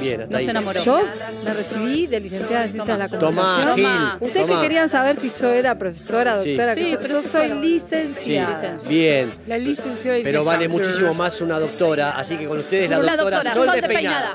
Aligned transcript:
Bien, 0.00 0.20
hasta 0.20 0.32
No 0.32 0.38
ahí. 0.38 0.44
se 0.44 0.50
enamoró. 0.50 0.82
Yo 0.84 1.02
me 1.44 1.54
recibí 1.54 2.06
de 2.06 2.20
licenciada 2.20 2.64
en 2.66 2.72
Ciencias 2.72 2.98
de 3.10 3.16
la 3.16 3.18
Tomá, 3.18 3.42
Comunicación. 3.42 3.74
Gil. 3.76 3.84
Toma. 3.84 4.18
Ustedes 4.20 4.46
tomá. 4.46 4.60
que 4.60 4.62
querían 4.68 4.88
saber 4.90 5.20
si 5.20 5.30
yo 5.40 5.48
era 5.52 5.74
profesora, 5.78 6.42
Sí. 6.42 6.50
doctora, 6.50 6.74
Sí, 6.74 6.84
que 6.84 6.90
yo- 6.90 6.96
pero 7.00 7.08
yo 7.14 7.18
es 7.20 7.26
soy. 7.26 7.48
Sí, 7.48 7.54
licenciada. 7.54 8.76
bien. 8.88 9.34
La 9.46 9.58
licenciada 9.58 10.18
Pero 10.22 10.44
vale 10.44 10.68
muchísimo 10.68 11.14
más 11.14 11.40
una 11.40 11.58
doctora, 11.58 12.10
así 12.18 12.36
que 12.36 12.46
con 12.46 12.58
ustedes 12.58 12.90
la 12.90 12.96
doctora, 12.98 13.16
doctora, 13.38 13.54
Sol, 13.54 13.66
Sol 13.66 13.74
Despeinada. 13.80 14.34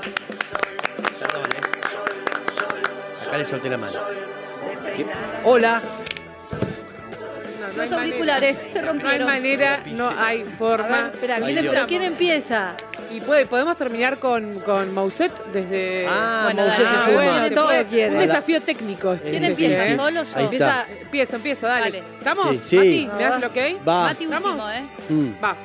Perdón, 1.20 1.42
¿eh? 1.52 3.28
Acá 3.28 3.38
le 3.38 3.44
solté 3.44 3.68
la 3.70 3.78
mano. 3.78 3.92
¿Qué? 4.96 5.06
Hola. 5.44 5.80
Los 7.76 7.92
auriculares 7.92 8.58
se 8.72 8.80
No 8.82 8.88
hay 8.90 8.98
rompieron. 8.98 9.26
manera, 9.26 9.82
no 9.86 10.10
hay 10.16 10.42
ver, 10.42 10.52
forma. 10.56 11.10
espera, 11.12 11.40
¿quién, 11.40 11.66
pero 11.70 11.86
¿quién 11.86 12.02
empieza? 12.02 12.74
Y 13.10 13.20
puede, 13.20 13.46
podemos 13.46 13.76
terminar 13.76 14.18
con, 14.18 14.60
con 14.60 14.92
Mousset 14.94 15.32
desde. 15.52 16.06
Ah, 16.08 16.42
Bueno, 16.44 16.62
Mousset 16.62 16.84
dale. 16.84 16.90
se 16.90 17.00
Ah, 17.00 17.04
suma. 17.04 17.14
bueno, 17.30 17.48
se 17.48 17.54
todo 17.54 17.66
puede. 17.66 17.80
Un 17.80 18.18
desafío 18.18 18.60
técnico. 18.62 19.12
este. 19.14 19.30
¿Quién 19.30 19.44
empieza? 19.44 19.86
sí. 19.86 19.96
¿Solo 19.96 20.20
Ahí 20.20 20.26
yo? 20.44 20.66
está. 20.66 20.80
Empieza, 20.82 20.86
empiezo, 21.02 21.36
empiezo, 21.36 21.66
dale. 21.66 21.84
Dale. 22.00 22.04
¿Estamos? 22.18 22.46
Sí, 22.50 22.58
sí. 22.68 22.76
Mati, 22.76 23.10
¿me 23.18 23.22
das 23.24 23.36
el 23.36 23.44
ok? 23.44 23.56
Va. 23.88 24.02
Mati 24.04 24.26
último, 24.26 24.48
¿Estamos? 24.50 24.72
¿eh? 24.72 24.82
Mm. 25.08 25.44
Va. 25.44 25.56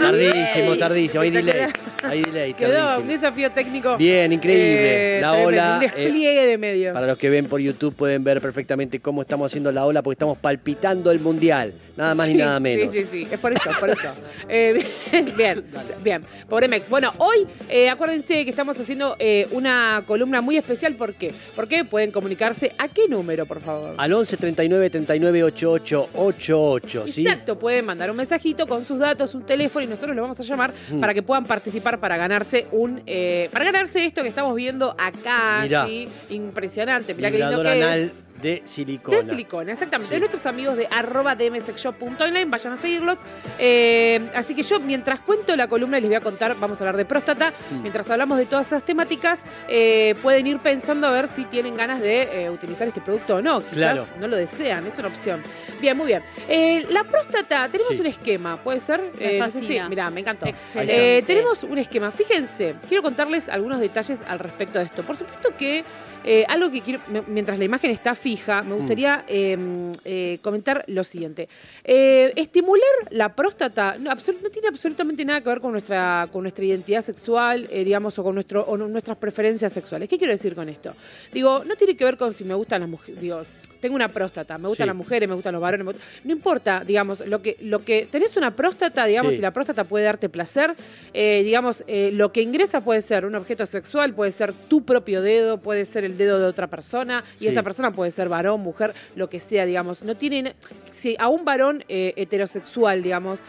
Tardísimo, 0.00 0.76
tardísimo. 0.76 1.22
Hay 1.22 1.30
delay. 1.30 1.66
Delay. 2.10 2.54
Quedó 2.54 3.00
un 3.00 3.08
desafío 3.08 3.50
técnico. 3.52 3.96
Bien, 3.96 4.32
increíble. 4.32 5.18
eh, 5.18 5.20
la 5.20 5.30
tremendo, 5.32 5.48
ola. 5.48 5.76
Un 5.78 5.82
eh, 5.84 5.92
despliegue 5.96 6.46
de 6.46 6.58
medios. 6.58 6.94
para 6.94 7.06
los 7.06 7.18
que 7.18 7.30
ven 7.30 7.46
por 7.46 7.60
YouTube 7.60 7.94
pueden 7.94 8.24
ver 8.24 8.40
perfectamente 8.40 9.00
cómo 9.00 9.22
estamos 9.22 9.50
haciendo 9.50 9.70
la 9.72 9.84
ola 9.84 10.02
porque 10.02 10.14
estamos 10.14 10.38
palpitando 10.38 11.10
el 11.10 11.20
mundial. 11.20 11.74
Nada 11.96 12.14
más 12.14 12.26
ni 12.28 12.34
Sí, 12.34 12.38
nada 12.40 12.58
menos. 12.60 12.92
Sí, 12.92 13.02
sí, 13.04 13.08
sí, 13.10 13.28
es 13.30 13.38
por 13.38 13.52
eso, 13.52 13.70
es 13.70 13.76
por 13.78 13.90
eso. 13.90 14.08
Eh, 14.48 14.84
bien, 15.36 15.64
bien, 16.02 16.24
pobre 16.48 16.66
Mex. 16.68 16.88
Bueno, 16.88 17.12
hoy 17.18 17.46
eh, 17.68 17.88
acuérdense 17.88 18.44
que 18.44 18.50
estamos 18.50 18.78
haciendo 18.80 19.14
eh, 19.18 19.46
una 19.52 20.02
columna 20.06 20.40
muy 20.40 20.56
especial. 20.56 20.94
¿Por 20.96 21.14
qué? 21.14 21.32
Porque 21.54 21.84
pueden 21.84 22.10
comunicarse 22.10 22.72
a 22.78 22.88
qué 22.88 23.06
número, 23.08 23.46
por 23.46 23.60
favor. 23.60 23.94
Al 23.96 24.12
11 24.12 24.36
39 24.36 24.90
39 24.90 25.44
88 25.44 26.08
88, 26.14 27.04
¿sí? 27.08 27.22
Exacto, 27.22 27.58
pueden 27.58 27.84
mandar 27.86 28.10
un 28.10 28.16
mensajito 28.16 28.66
con 28.66 28.84
sus 28.84 28.98
datos, 28.98 29.34
un 29.34 29.44
teléfono 29.44 29.84
y 29.84 29.88
nosotros 29.88 30.16
los 30.16 30.22
vamos 30.22 30.40
a 30.40 30.42
llamar 30.42 30.74
Mm. 30.90 31.00
para 31.00 31.14
que 31.14 31.22
puedan 31.22 31.44
participar 31.44 31.93
para 31.98 32.16
ganarse 32.16 32.66
un 32.72 33.02
eh, 33.06 33.48
para 33.52 33.64
ganarse 33.64 34.04
esto 34.04 34.22
que 34.22 34.28
estamos 34.28 34.54
viendo 34.54 34.94
acá, 34.98 35.60
Mirá. 35.62 35.86
sí, 35.86 36.08
impresionante. 36.30 37.14
Mirá 37.14 37.30
qué 37.30 37.38
lindo 37.38 37.62
que 37.62 38.02
es. 38.02 38.10
De 38.44 38.62
silicona. 38.66 39.16
De 39.16 39.22
silicona, 39.22 39.72
exactamente. 39.72 40.10
Sí. 40.10 40.14
De 40.16 40.20
nuestros 40.20 40.44
amigos 40.44 40.76
de 40.76 40.86
arroba 40.90 41.34
dmsexshop.online, 41.34 42.44
vayan 42.44 42.74
a 42.74 42.76
seguirlos. 42.76 43.16
Eh, 43.58 44.30
así 44.34 44.54
que 44.54 44.62
yo, 44.62 44.80
mientras 44.80 45.20
cuento 45.20 45.56
la 45.56 45.66
columna, 45.66 45.98
les 45.98 46.08
voy 46.08 46.16
a 46.16 46.20
contar, 46.20 46.54
vamos 46.60 46.78
a 46.78 46.84
hablar 46.84 46.96
de 46.98 47.06
próstata. 47.06 47.52
Mm. 47.70 47.80
Mientras 47.80 48.10
hablamos 48.10 48.36
de 48.36 48.44
todas 48.46 48.66
esas 48.66 48.84
temáticas, 48.84 49.40
eh, 49.68 50.14
pueden 50.22 50.46
ir 50.46 50.58
pensando 50.58 51.06
a 51.06 51.10
ver 51.10 51.26
si 51.28 51.44
tienen 51.46 51.74
ganas 51.74 52.00
de 52.02 52.44
eh, 52.44 52.50
utilizar 52.50 52.86
este 52.86 53.00
producto 53.00 53.36
o 53.36 53.42
no. 53.42 53.60
Quizás 53.60 53.74
Claro. 53.74 54.06
no 54.20 54.28
lo 54.28 54.36
desean, 54.36 54.86
es 54.86 54.98
una 54.98 55.08
opción. 55.08 55.42
Bien, 55.80 55.96
muy 55.96 56.06
bien. 56.06 56.22
Eh, 56.46 56.84
la 56.90 57.04
próstata, 57.04 57.68
tenemos 57.70 57.94
Sí. 57.94 58.00
un 58.00 58.06
esquema, 58.06 58.62
¿puede 58.62 58.80
ser? 58.80 59.10
Me 59.18 59.36
Eh, 59.36 59.38
no 59.38 59.46
sé 59.46 59.52
si- 59.52 59.58
fascina. 59.66 59.88
mirá, 59.88 60.10
me 60.10 60.20
encantó. 60.20 60.46
Excelente. 60.46 61.18
Eh, 61.18 61.22
tenemos 61.22 61.62
un 61.62 61.78
esquema. 61.78 62.10
Fíjense, 62.10 62.74
quiero 62.88 63.02
contarles 63.02 63.48
algunos 63.48 63.80
detalles 63.80 64.20
al 64.28 64.38
respecto 64.38 64.78
de 64.78 64.84
esto. 64.84 65.02
Por 65.02 65.16
supuesto 65.16 65.48
que 65.56 65.82
eh, 66.26 66.46
algo 66.48 66.70
que 66.70 66.80
quiero, 66.80 67.00
mientras 67.26 67.58
la 67.58 67.66
imagen 67.66 67.90
está 67.90 68.14
fija, 68.14 68.33
me 68.64 68.74
gustaría 68.74 69.24
eh, 69.28 69.92
eh, 70.04 70.38
comentar 70.42 70.84
lo 70.88 71.04
siguiente. 71.04 71.48
Eh, 71.82 72.32
estimular 72.36 72.84
la 73.10 73.34
próstata 73.34 73.96
no, 73.98 74.14
tiene 74.16 74.68
absolutamente 74.68 75.24
nada 75.24 75.40
que 75.40 75.48
ver 75.48 75.60
con 75.60 75.72
nuestra, 75.72 76.28
con 76.32 76.42
nuestra 76.42 76.64
identidad 76.64 77.02
sexual, 77.02 77.68
eh, 77.70 77.84
digamos, 77.84 78.18
o 78.18 78.22
con 78.22 78.34
nuestro, 78.34 78.62
o 78.62 78.76
nuestras 78.76 79.16
preferencias 79.16 79.72
sexuales. 79.72 80.08
¿Qué 80.08 80.18
quiero 80.18 80.32
decir 80.32 80.54
con 80.54 80.68
esto? 80.68 80.94
Digo, 81.32 81.64
no 81.64 81.76
tiene 81.76 81.96
que 81.96 82.04
ver 82.04 82.16
con 82.16 82.34
si 82.34 82.44
me 82.44 82.54
gustan 82.54 82.80
las 82.80 82.90
mujeres. 82.90 83.20
Digo, 83.20 83.42
tengo 83.84 83.96
una 83.96 84.08
próstata, 84.08 84.56
me 84.56 84.66
gustan 84.68 84.86
Sí. 84.86 84.88
las 84.88 84.96
mujeres, 84.96 85.28
me 85.28 85.34
gustan 85.34 85.52
los 85.52 85.60
varones. 85.60 85.84
gustan- 85.84 86.02
No 86.24 86.32
importa, 86.32 86.82
digamos, 86.86 87.20
lo 87.26 87.42
que, 87.42 87.58
lo 87.60 87.84
que 87.84 88.06
tenés 88.10 88.34
una 88.34 88.56
próstata, 88.56 89.04
digamos, 89.04 89.34
Sí. 89.34 89.40
y 89.40 89.42
la 89.42 89.50
próstata 89.50 89.84
puede 89.84 90.06
darte 90.06 90.30
placer, 90.30 90.74
eh, 91.12 91.42
digamos, 91.44 91.84
eh, 91.86 92.10
lo 92.10 92.32
que 92.32 92.40
ingresa 92.40 92.80
puede 92.80 93.02
ser 93.02 93.26
un 93.26 93.34
objeto 93.34 93.66
sexual, 93.66 94.14
puede 94.14 94.32
ser 94.32 94.54
tu 94.54 94.86
propio 94.86 95.20
dedo, 95.20 95.58
puede 95.58 95.84
ser 95.84 96.02
el 96.04 96.16
dedo 96.16 96.38
de 96.38 96.46
otra 96.46 96.66
persona, 96.68 97.24
y 97.36 97.40
Sí. 97.40 97.46
esa 97.48 97.62
persona 97.62 97.90
puede 97.90 98.10
ser 98.10 98.30
varón, 98.30 98.62
mujer, 98.62 98.94
lo 99.16 99.28
que 99.28 99.38
sea, 99.38 99.66
digamos. 99.66 100.02
No 100.02 100.16
tienen, 100.16 100.54
si 100.92 101.14
a 101.18 101.28
un 101.28 101.44
varón 101.44 101.84
eh, 101.88 102.14
heterosexual, 102.16 103.02
digamos, 103.02 103.42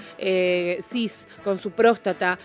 cis, 0.82 1.26
con 1.46 1.60
su 1.60 1.72
próstata, 1.72 2.38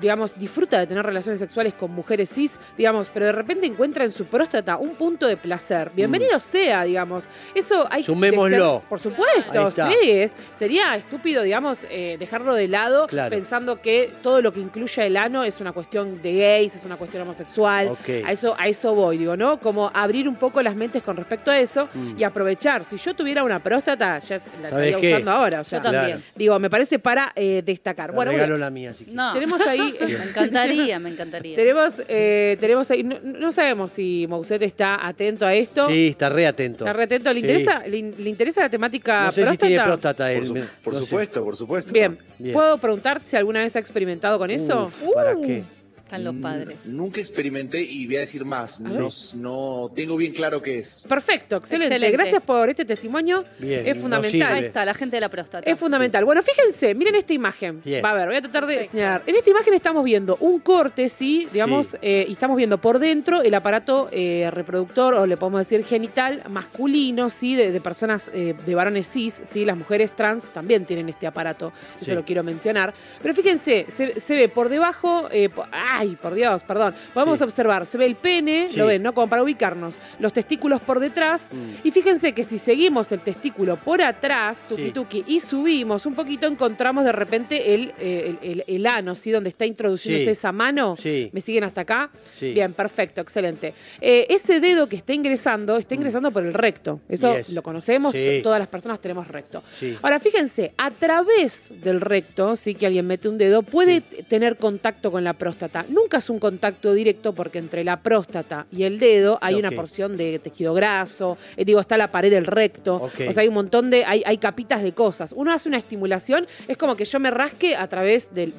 digamos, 0.00 0.36
disfruta 0.38 0.78
de 0.80 0.86
tener 0.88 1.04
relaciones 1.06 1.38
sexuales 1.38 1.74
con 1.74 1.92
mujeres 1.92 2.30
cis, 2.30 2.58
digamos, 2.76 3.08
pero 3.12 3.26
de 3.26 3.32
repente 3.32 3.66
encuentra 3.66 4.04
en 4.04 4.10
su 4.10 4.24
próstata 4.24 4.76
un 4.78 4.96
punto 4.96 5.26
de 5.28 5.36
placer. 5.36 5.92
Bienvenido 5.94 6.40
sea, 6.40 6.79
digamos. 6.84 7.28
Eso 7.54 7.86
hay 7.90 8.02
que 8.02 8.06
Sumémoslo. 8.06 8.82
Por 8.88 8.98
supuesto, 9.00 9.70
sí, 9.70 10.10
es, 10.10 10.34
sería 10.54 10.94
estúpido, 10.96 11.42
digamos, 11.42 11.84
eh, 11.90 12.16
dejarlo 12.18 12.54
de 12.54 12.68
lado 12.68 13.06
Claro. 13.06 13.30
pensando 13.30 13.80
que 13.80 14.12
todo 14.22 14.42
lo 14.42 14.52
que 14.52 14.60
incluya 14.60 15.04
el 15.04 15.16
ano 15.16 15.44
es 15.44 15.60
una 15.60 15.72
cuestión 15.72 16.20
de 16.22 16.34
gays, 16.34 16.74
es 16.76 16.84
una 16.84 16.96
cuestión 16.96 17.22
homosexual. 17.22 17.96
A 18.24 18.32
eso, 18.32 18.54
a 18.58 18.66
eso 18.68 18.94
voy, 18.94 19.18
digo, 19.18 19.36
¿no? 19.36 19.58
Como 19.60 19.90
abrir 19.94 20.28
un 20.28 20.36
poco 20.36 20.62
las 20.62 20.74
mentes 20.76 21.02
con 21.02 21.16
respecto 21.16 21.50
a 21.50 21.58
eso 21.58 21.88
Mm. 21.94 22.18
y 22.18 22.24
aprovechar. 22.24 22.84
Si 22.88 22.96
yo 22.96 23.14
tuviera 23.14 23.42
una 23.42 23.62
próstata, 23.62 24.18
ya 24.20 24.36
la 24.62 24.70
¿Sabés 24.70 24.88
estaría 24.88 24.96
qué? 25.00 25.08
usando 25.14 25.30
ahora. 25.30 25.60
O 25.60 25.64
sea, 25.64 25.78
Yo 25.78 25.82
también. 25.82 26.18
Claro. 26.18 26.22
Digo, 26.36 26.58
me 26.58 26.70
parece 26.70 26.98
para 26.98 27.32
eh, 27.34 27.62
destacar. 27.64 28.10
Te 28.10 28.16
Bueno, 28.16 28.32
regalo 28.32 28.52
bueno, 28.54 28.64
la 28.64 28.70
mía, 28.70 28.92
si. 28.94 29.06
No, 29.10 29.32
tenemos 29.32 29.60
ahí. 29.62 29.96
me 30.00 30.24
encantaría, 30.24 30.98
me 30.98 31.10
encantaría. 31.10 31.56
Tenemos, 31.56 32.00
eh, 32.08 32.56
tenemos 32.60 32.90
ahí, 32.90 33.02
no, 33.02 33.16
no 33.22 33.52
sabemos 33.52 33.92
si 33.92 34.26
Mousset 34.28 34.62
está 34.62 35.06
atento 35.06 35.46
a 35.46 35.54
esto. 35.54 35.88
Sí, 35.88 36.08
está 36.08 36.28
re 36.28 36.46
atento. 36.46 36.69
¿Está 36.72 36.92
re 36.92 37.04
atento? 37.04 37.32
¿Le 37.32 37.40
Sí. 37.40 37.46
interesa, 37.46 37.82
le, 37.86 37.96
in- 37.96 38.14
le 38.18 38.30
interesa 38.30 38.60
la 38.62 38.68
temática 38.70 39.24
No 39.26 39.32
sé 39.32 39.40
si 39.40 39.42
próstata? 39.46 39.66
tiene 39.66 39.82
próstata 39.84 40.24
Por, 40.24 40.32
él. 40.32 40.46
su- 40.46 40.54
por 40.84 40.92
no 40.94 40.98
sé. 41.00 41.04
supuesto, 41.06 41.44
por 41.44 41.56
supuesto. 41.56 41.92
Bien. 41.92 42.18
Bien. 42.38 42.52
¿Puedo 42.52 42.78
preguntar 42.78 43.20
si 43.24 43.36
alguna 43.36 43.60
vez 43.60 43.74
ha 43.76 43.78
experimentado 43.78 44.38
con 44.38 44.50
eso? 44.50 44.86
Uf, 44.86 45.14
¿Para 45.14 45.36
Uh, 45.36 45.42
qué? 45.42 45.64
Están 46.10 46.24
los 46.24 46.34
Mm, 46.34 46.42
padres. 46.42 46.76
Nunca 46.86 47.20
experimenté 47.20 47.80
y 47.88 48.06
voy 48.06 48.16
a 48.16 48.20
decir 48.20 48.44
más. 48.44 48.80
No, 48.80 49.08
no 49.36 49.90
tengo 49.94 50.16
bien 50.16 50.32
claro 50.32 50.60
qué 50.60 50.78
es. 50.78 51.06
Perfecto, 51.08 51.56
excelente. 51.56 51.94
Excelente. 51.94 52.16
Gracias 52.16 52.42
por 52.42 52.68
este 52.68 52.84
testimonio. 52.84 53.44
Bien, 53.60 53.86
Es 53.86 53.94
nos 53.94 54.02
fundamental. 54.02 54.42
Ahí 54.42 54.54
sirve. 54.56 54.66
está, 54.66 54.84
la 54.84 54.94
gente 54.94 55.16
de 55.16 55.20
la 55.20 55.28
próstata. 55.28 55.70
Es 55.70 55.78
fundamental. 55.78 56.24
Bueno, 56.24 56.42
fíjense, 56.42 56.94
miren 56.94 57.14
esta 57.14 57.32
imagen. 57.32 57.80
Yes. 57.84 58.02
Va 58.04 58.10
a 58.10 58.14
ver, 58.14 58.26
voy 58.26 58.36
a 58.36 58.40
tratar 58.42 58.66
de 58.66 58.74
Perfecto. 58.74 58.92
señalar. 58.96 59.22
En 59.26 59.36
esta 59.36 59.50
imagen 59.50 59.74
estamos 59.74 60.04
viendo 60.04 60.36
un 60.40 60.58
corte, 60.58 61.08
sí, 61.08 61.46
digamos, 61.52 61.86
Sí. 61.88 61.96
eh, 62.02 62.26
y 62.28 62.32
estamos 62.32 62.56
viendo 62.56 62.78
por 62.80 62.98
dentro 62.98 63.42
el 63.42 63.54
aparato 63.54 64.08
eh, 64.10 64.48
reproductor, 64.52 65.14
o 65.14 65.26
le 65.26 65.36
podemos 65.36 65.60
decir 65.60 65.84
genital, 65.84 66.42
masculino, 66.48 67.30
sí, 67.30 67.54
de, 67.54 67.70
de 67.70 67.80
personas, 67.80 68.30
eh, 68.34 68.54
de 68.66 68.74
varones 68.74 69.08
cis, 69.10 69.34
sí, 69.44 69.64
las 69.64 69.76
mujeres 69.76 70.10
trans 70.16 70.50
también 70.52 70.84
tienen 70.86 71.08
este 71.08 71.26
aparato, 71.28 71.72
eso 71.96 72.06
Sí. 72.06 72.12
lo 72.14 72.24
quiero 72.24 72.42
mencionar. 72.42 72.94
Pero 73.22 73.34
fíjense, 73.34 73.86
se, 73.88 74.18
se 74.18 74.34
ve 74.34 74.48
por 74.48 74.68
debajo, 74.68 75.28
eh, 75.30 75.48
po- 75.48 75.66
ay, 76.00 76.16
por 76.16 76.34
Dios, 76.34 76.62
perdón, 76.62 76.94
podemos 77.12 77.38
Sí. 77.38 77.44
observar, 77.44 77.84
se 77.86 77.98
ve 77.98 78.06
el 78.06 78.14
pene, 78.16 78.68
Sí. 78.70 78.76
lo 78.76 78.86
ven, 78.86 79.02
¿no? 79.02 79.12
Como 79.12 79.28
para 79.28 79.42
ubicarnos, 79.42 79.98
los 80.18 80.32
testículos 80.32 80.80
por 80.80 80.98
detrás, 80.98 81.50
Mm. 81.52 81.86
y 81.86 81.90
fíjense 81.90 82.32
que 82.32 82.44
si 82.44 82.58
seguimos 82.58 83.12
el 83.12 83.20
testículo 83.20 83.76
por 83.76 84.00
atrás, 84.00 84.64
tuki 84.68 84.84
Sí. 84.86 84.90
tuki, 84.92 85.24
y 85.26 85.40
subimos 85.40 86.06
un 86.06 86.14
poquito, 86.14 86.46
encontramos 86.46 87.04
de 87.04 87.12
repente 87.12 87.74
el, 87.74 87.92
eh, 87.98 88.36
el, 88.42 88.50
el- 88.50 88.64
el 88.66 88.86
ano, 88.86 89.14
¿sí? 89.14 89.30
Donde 89.30 89.50
está 89.50 89.66
introduciéndose 89.66 90.30
esa 90.30 90.52
mano. 90.52 90.96
Sí, 90.98 91.28
¿Me 91.32 91.40
siguen 91.42 91.64
hasta 91.64 91.82
acá? 91.82 92.10
sí. 92.38 92.52
Bien, 92.52 92.72
perfecto, 92.72 93.20
excelente. 93.20 93.74
Eh, 94.00 94.26
ese 94.30 94.60
dedo 94.60 94.88
que 94.88 94.96
está 94.96 95.12
ingresando, 95.12 95.76
está 95.76 95.94
Mm. 95.94 95.98
ingresando 95.98 96.30
por 96.30 96.44
el 96.44 96.54
recto. 96.54 97.00
Eso 97.08 97.36
Yes. 97.36 97.50
lo 97.50 97.62
conocemos, 97.62 98.14
todas 98.42 98.58
las 98.58 98.68
personas 98.68 99.00
tenemos 99.00 99.28
recto. 99.28 99.62
sí. 99.78 99.96
Ahora, 100.02 100.18
fíjense, 100.18 100.72
a 100.78 100.90
través 100.90 101.70
del 101.82 102.00
recto, 102.00 102.56
sí 102.56 102.74
que 102.74 102.86
alguien 102.86 103.06
mete 103.06 103.28
un 103.28 103.36
dedo, 103.38 103.62
puede 103.62 104.00
tener 104.00 104.56
contacto 104.56 105.10
con 105.10 105.24
la 105.24 105.34
próstata. 105.34 105.84
Nunca 105.90 106.18
es 106.18 106.30
un 106.30 106.38
contacto 106.38 106.92
directo 106.94 107.32
porque 107.34 107.58
entre 107.58 107.84
la 107.84 108.00
próstata 108.00 108.66
y 108.72 108.84
el 108.84 108.98
dedo 108.98 109.38
hay 109.42 109.56
una 109.56 109.70
porción 109.72 110.16
de 110.16 110.38
tejido 110.38 110.72
graso, 110.72 111.36
eh, 111.56 111.64
digo, 111.64 111.80
está 111.80 111.96
la 111.96 112.10
pared 112.12 112.30
del 112.30 112.46
recto, 112.46 113.02
o 113.02 113.32
sea, 113.32 113.42
hay 113.42 113.48
un 113.48 113.54
montón 113.54 113.90
de, 113.90 114.04
hay, 114.04 114.22
hay 114.24 114.38
capitas 114.38 114.82
de 114.82 114.92
cosas. 114.92 115.32
Uno 115.36 115.52
hace 115.52 115.68
una 115.68 115.78
estimulación, 115.78 116.46
es 116.68 116.76
como 116.76 116.94
que 116.94 117.04
yo 117.04 117.18
me 117.18 117.30
rasque 117.30 117.74
a 117.74 117.88
través 117.88 118.32
de, 118.32 118.52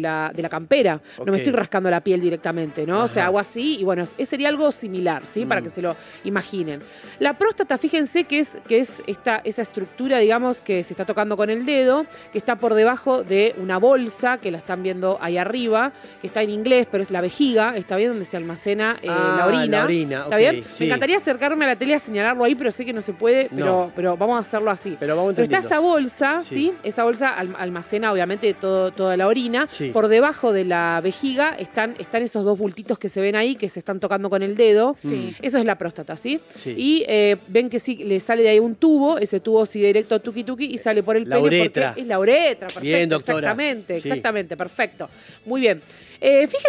la, 0.00 0.32
de 0.34 0.42
la 0.42 0.48
campera, 0.48 1.00
no 1.24 1.30
me 1.32 1.38
estoy 1.38 1.52
rascando 1.52 1.90
la 1.90 2.00
piel 2.00 2.20
directamente, 2.20 2.86
¿no? 2.86 3.04
O 3.04 3.08
sea, 3.08 3.26
hago 3.26 3.38
así 3.38 3.78
y 3.80 3.84
bueno, 3.84 4.04
sería 4.06 4.48
algo 4.48 4.72
similar, 4.72 5.26
¿sí? 5.26 5.44
Para 5.44 5.60
Mm. 5.60 5.64
que 5.64 5.70
se 5.70 5.82
lo 5.82 5.96
imaginen. 6.24 6.80
La 7.18 7.36
próstata, 7.36 7.78
fíjense 7.78 8.24
que 8.24 8.38
es, 8.40 8.56
que 8.68 8.78
es 8.78 9.02
esta, 9.06 9.40
esa 9.44 9.62
estructura, 9.62 10.18
digamos, 10.18 10.60
que 10.60 10.84
se 10.84 10.92
está 10.92 11.04
tocando 11.04 11.36
con 11.36 11.50
el 11.50 11.66
dedo, 11.66 12.06
que 12.32 12.38
está 12.38 12.56
por 12.56 12.74
debajo 12.74 13.24
de 13.24 13.54
una 13.58 13.78
bolsa, 13.78 14.38
que 14.38 14.50
la 14.50 14.58
están 14.58 14.82
viendo 14.82 15.18
ahí 15.20 15.36
arriba, 15.36 15.92
que 16.20 16.28
está 16.28 16.42
en 16.42 16.50
inglés, 16.50 16.77
pero 16.86 17.02
es 17.02 17.10
la 17.10 17.20
vejiga, 17.20 17.76
está 17.76 17.96
bien 17.96 18.10
donde 18.10 18.24
se 18.24 18.36
almacena 18.36 18.98
eh, 19.02 19.06
Ah, 19.10 19.34
la 19.38 19.46
orina. 19.46 19.78
la 19.78 19.84
orina, 19.84 20.22
¿Está 20.24 20.36
bien? 20.36 20.62
sí. 20.74 20.80
Me 20.80 20.86
encantaría 20.86 21.16
acercarme 21.16 21.64
a 21.64 21.68
la 21.68 21.76
tele 21.76 21.94
a 21.94 21.98
señalarlo 21.98 22.44
ahí, 22.44 22.54
pero 22.54 22.70
sé 22.70 22.84
que 22.84 22.92
no 22.92 23.00
se 23.00 23.12
puede, 23.12 23.48
pero, 23.54 23.66
No. 23.66 23.92
pero 23.96 24.16
vamos 24.16 24.36
a 24.36 24.40
hacerlo 24.40 24.70
así. 24.70 24.96
Pero 25.00 25.16
vamos 25.16 25.34
Pero 25.34 25.44
está 25.44 25.58
esa 25.58 25.78
bolsa, 25.80 26.42
Sí. 26.44 26.54
¿sí? 26.54 26.72
Esa 26.84 27.04
bolsa 27.04 27.34
alm- 27.38 27.56
almacena 27.58 28.12
obviamente 28.12 28.54
todo, 28.54 28.90
toda 28.92 29.16
la 29.16 29.26
orina. 29.26 29.68
Sí. 29.70 29.90
Por 29.90 30.08
debajo 30.08 30.52
de 30.52 30.64
la 30.64 31.00
vejiga 31.02 31.54
están, 31.58 31.94
están 31.98 32.22
esos 32.22 32.44
dos 32.44 32.58
bultitos 32.58 32.98
que 32.98 33.08
se 33.08 33.20
ven 33.20 33.36
ahí, 33.36 33.56
que 33.56 33.68
se 33.68 33.78
están 33.80 34.00
tocando 34.00 34.30
con 34.30 34.42
el 34.42 34.54
dedo. 34.56 34.94
Sí. 34.98 35.34
Eso 35.42 35.58
es 35.58 35.64
la 35.64 35.76
próstata, 35.78 36.16
¿sí? 36.16 36.40
Y 36.66 37.04
eh, 37.08 37.36
ven 37.48 37.70
que 37.70 37.78
sí, 37.78 37.96
le 37.96 38.20
sale 38.20 38.42
de 38.42 38.50
ahí 38.50 38.58
un 38.58 38.74
tubo, 38.74 39.18
ese 39.18 39.40
tubo 39.40 39.66
sigue 39.66 39.86
directo 39.88 40.20
tuki 40.20 40.44
tuki 40.44 40.66
y 40.66 40.78
sale 40.78 41.02
por 41.02 41.16
el 41.16 41.28
La 41.28 41.36
pene 41.36 41.46
uretra. 41.46 41.88
porque 41.88 42.00
es 42.02 42.06
la 42.06 42.18
uretra, 42.18 42.66
perfecto. 42.66 42.80
Bien, 42.80 43.08
doctora. 43.08 43.38
Exactamente, 43.38 43.96
exactamente, 43.96 44.56
perfecto. 44.56 45.08
Muy 45.46 45.60
bien. 45.60 45.80
Eh, 46.20 46.48
fíjense, 46.48 46.67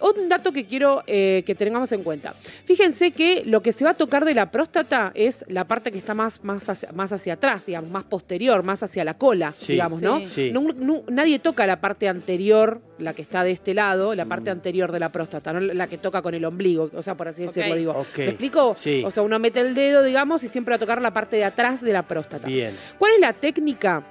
un 0.00 0.28
dato 0.28 0.52
que 0.52 0.64
quiero 0.64 1.02
eh, 1.06 1.42
que 1.46 1.54
tengamos 1.54 1.90
en 1.92 2.02
cuenta. 2.02 2.34
Fíjense 2.64 3.10
que 3.12 3.42
lo 3.44 3.62
que 3.62 3.72
se 3.72 3.84
va 3.84 3.90
a 3.90 3.94
tocar 3.94 4.24
de 4.24 4.34
la 4.34 4.50
próstata 4.50 5.12
es 5.14 5.44
la 5.48 5.64
parte 5.64 5.92
que 5.92 5.98
está 5.98 6.14
más, 6.14 6.42
más, 6.44 6.68
hacia, 6.68 6.92
más 6.92 7.12
hacia 7.12 7.34
atrás, 7.34 7.64
digamos, 7.66 7.90
más 7.90 8.04
posterior, 8.04 8.62
más 8.62 8.82
hacia 8.82 9.04
la 9.04 9.14
cola, 9.14 9.54
Sí. 9.58 9.72
digamos, 9.72 10.00
¿no? 10.02 10.20
Sí. 10.28 10.50
No- 10.52 10.60
no- 10.74 11.02
nadie 11.08 11.38
toca 11.38 11.66
la 11.66 11.80
parte 11.80 12.08
anterior, 12.08 12.80
la 12.98 13.14
que 13.14 13.22
está 13.22 13.44
de 13.44 13.50
este 13.52 13.74
lado, 13.74 14.14
la 14.14 14.24
parte 14.26 14.50
Mm. 14.50 14.52
anterior 14.52 14.92
de 14.92 15.00
la 15.00 15.10
próstata, 15.10 15.52
no 15.52 15.60
la 15.60 15.86
que 15.86 15.98
toca 15.98 16.22
con 16.22 16.34
el 16.34 16.44
ombligo, 16.44 16.90
o 16.94 17.02
sea, 17.02 17.14
por 17.16 17.28
así 17.28 17.42
decirlo, 17.42 17.74
digo. 17.74 17.92
Ok. 17.92 18.18
¿Me 18.18 18.24
explico? 18.28 18.76
Sí. 18.80 19.02
O 19.04 19.10
sea, 19.10 19.22
uno 19.22 19.38
mete 19.38 19.60
el 19.60 19.74
dedo, 19.74 20.02
digamos, 20.02 20.42
y 20.44 20.48
siempre 20.48 20.72
va 20.72 20.76
a 20.76 20.80
tocar 20.80 21.00
la 21.02 21.12
parte 21.12 21.36
de 21.36 21.44
atrás 21.44 21.80
de 21.82 21.92
la 21.92 22.02
próstata. 22.02 22.46
Bien. 22.46 22.74
¿Cuál 22.98 23.12
es 23.14 23.20
la 23.20 23.32
técnica? 23.32 24.04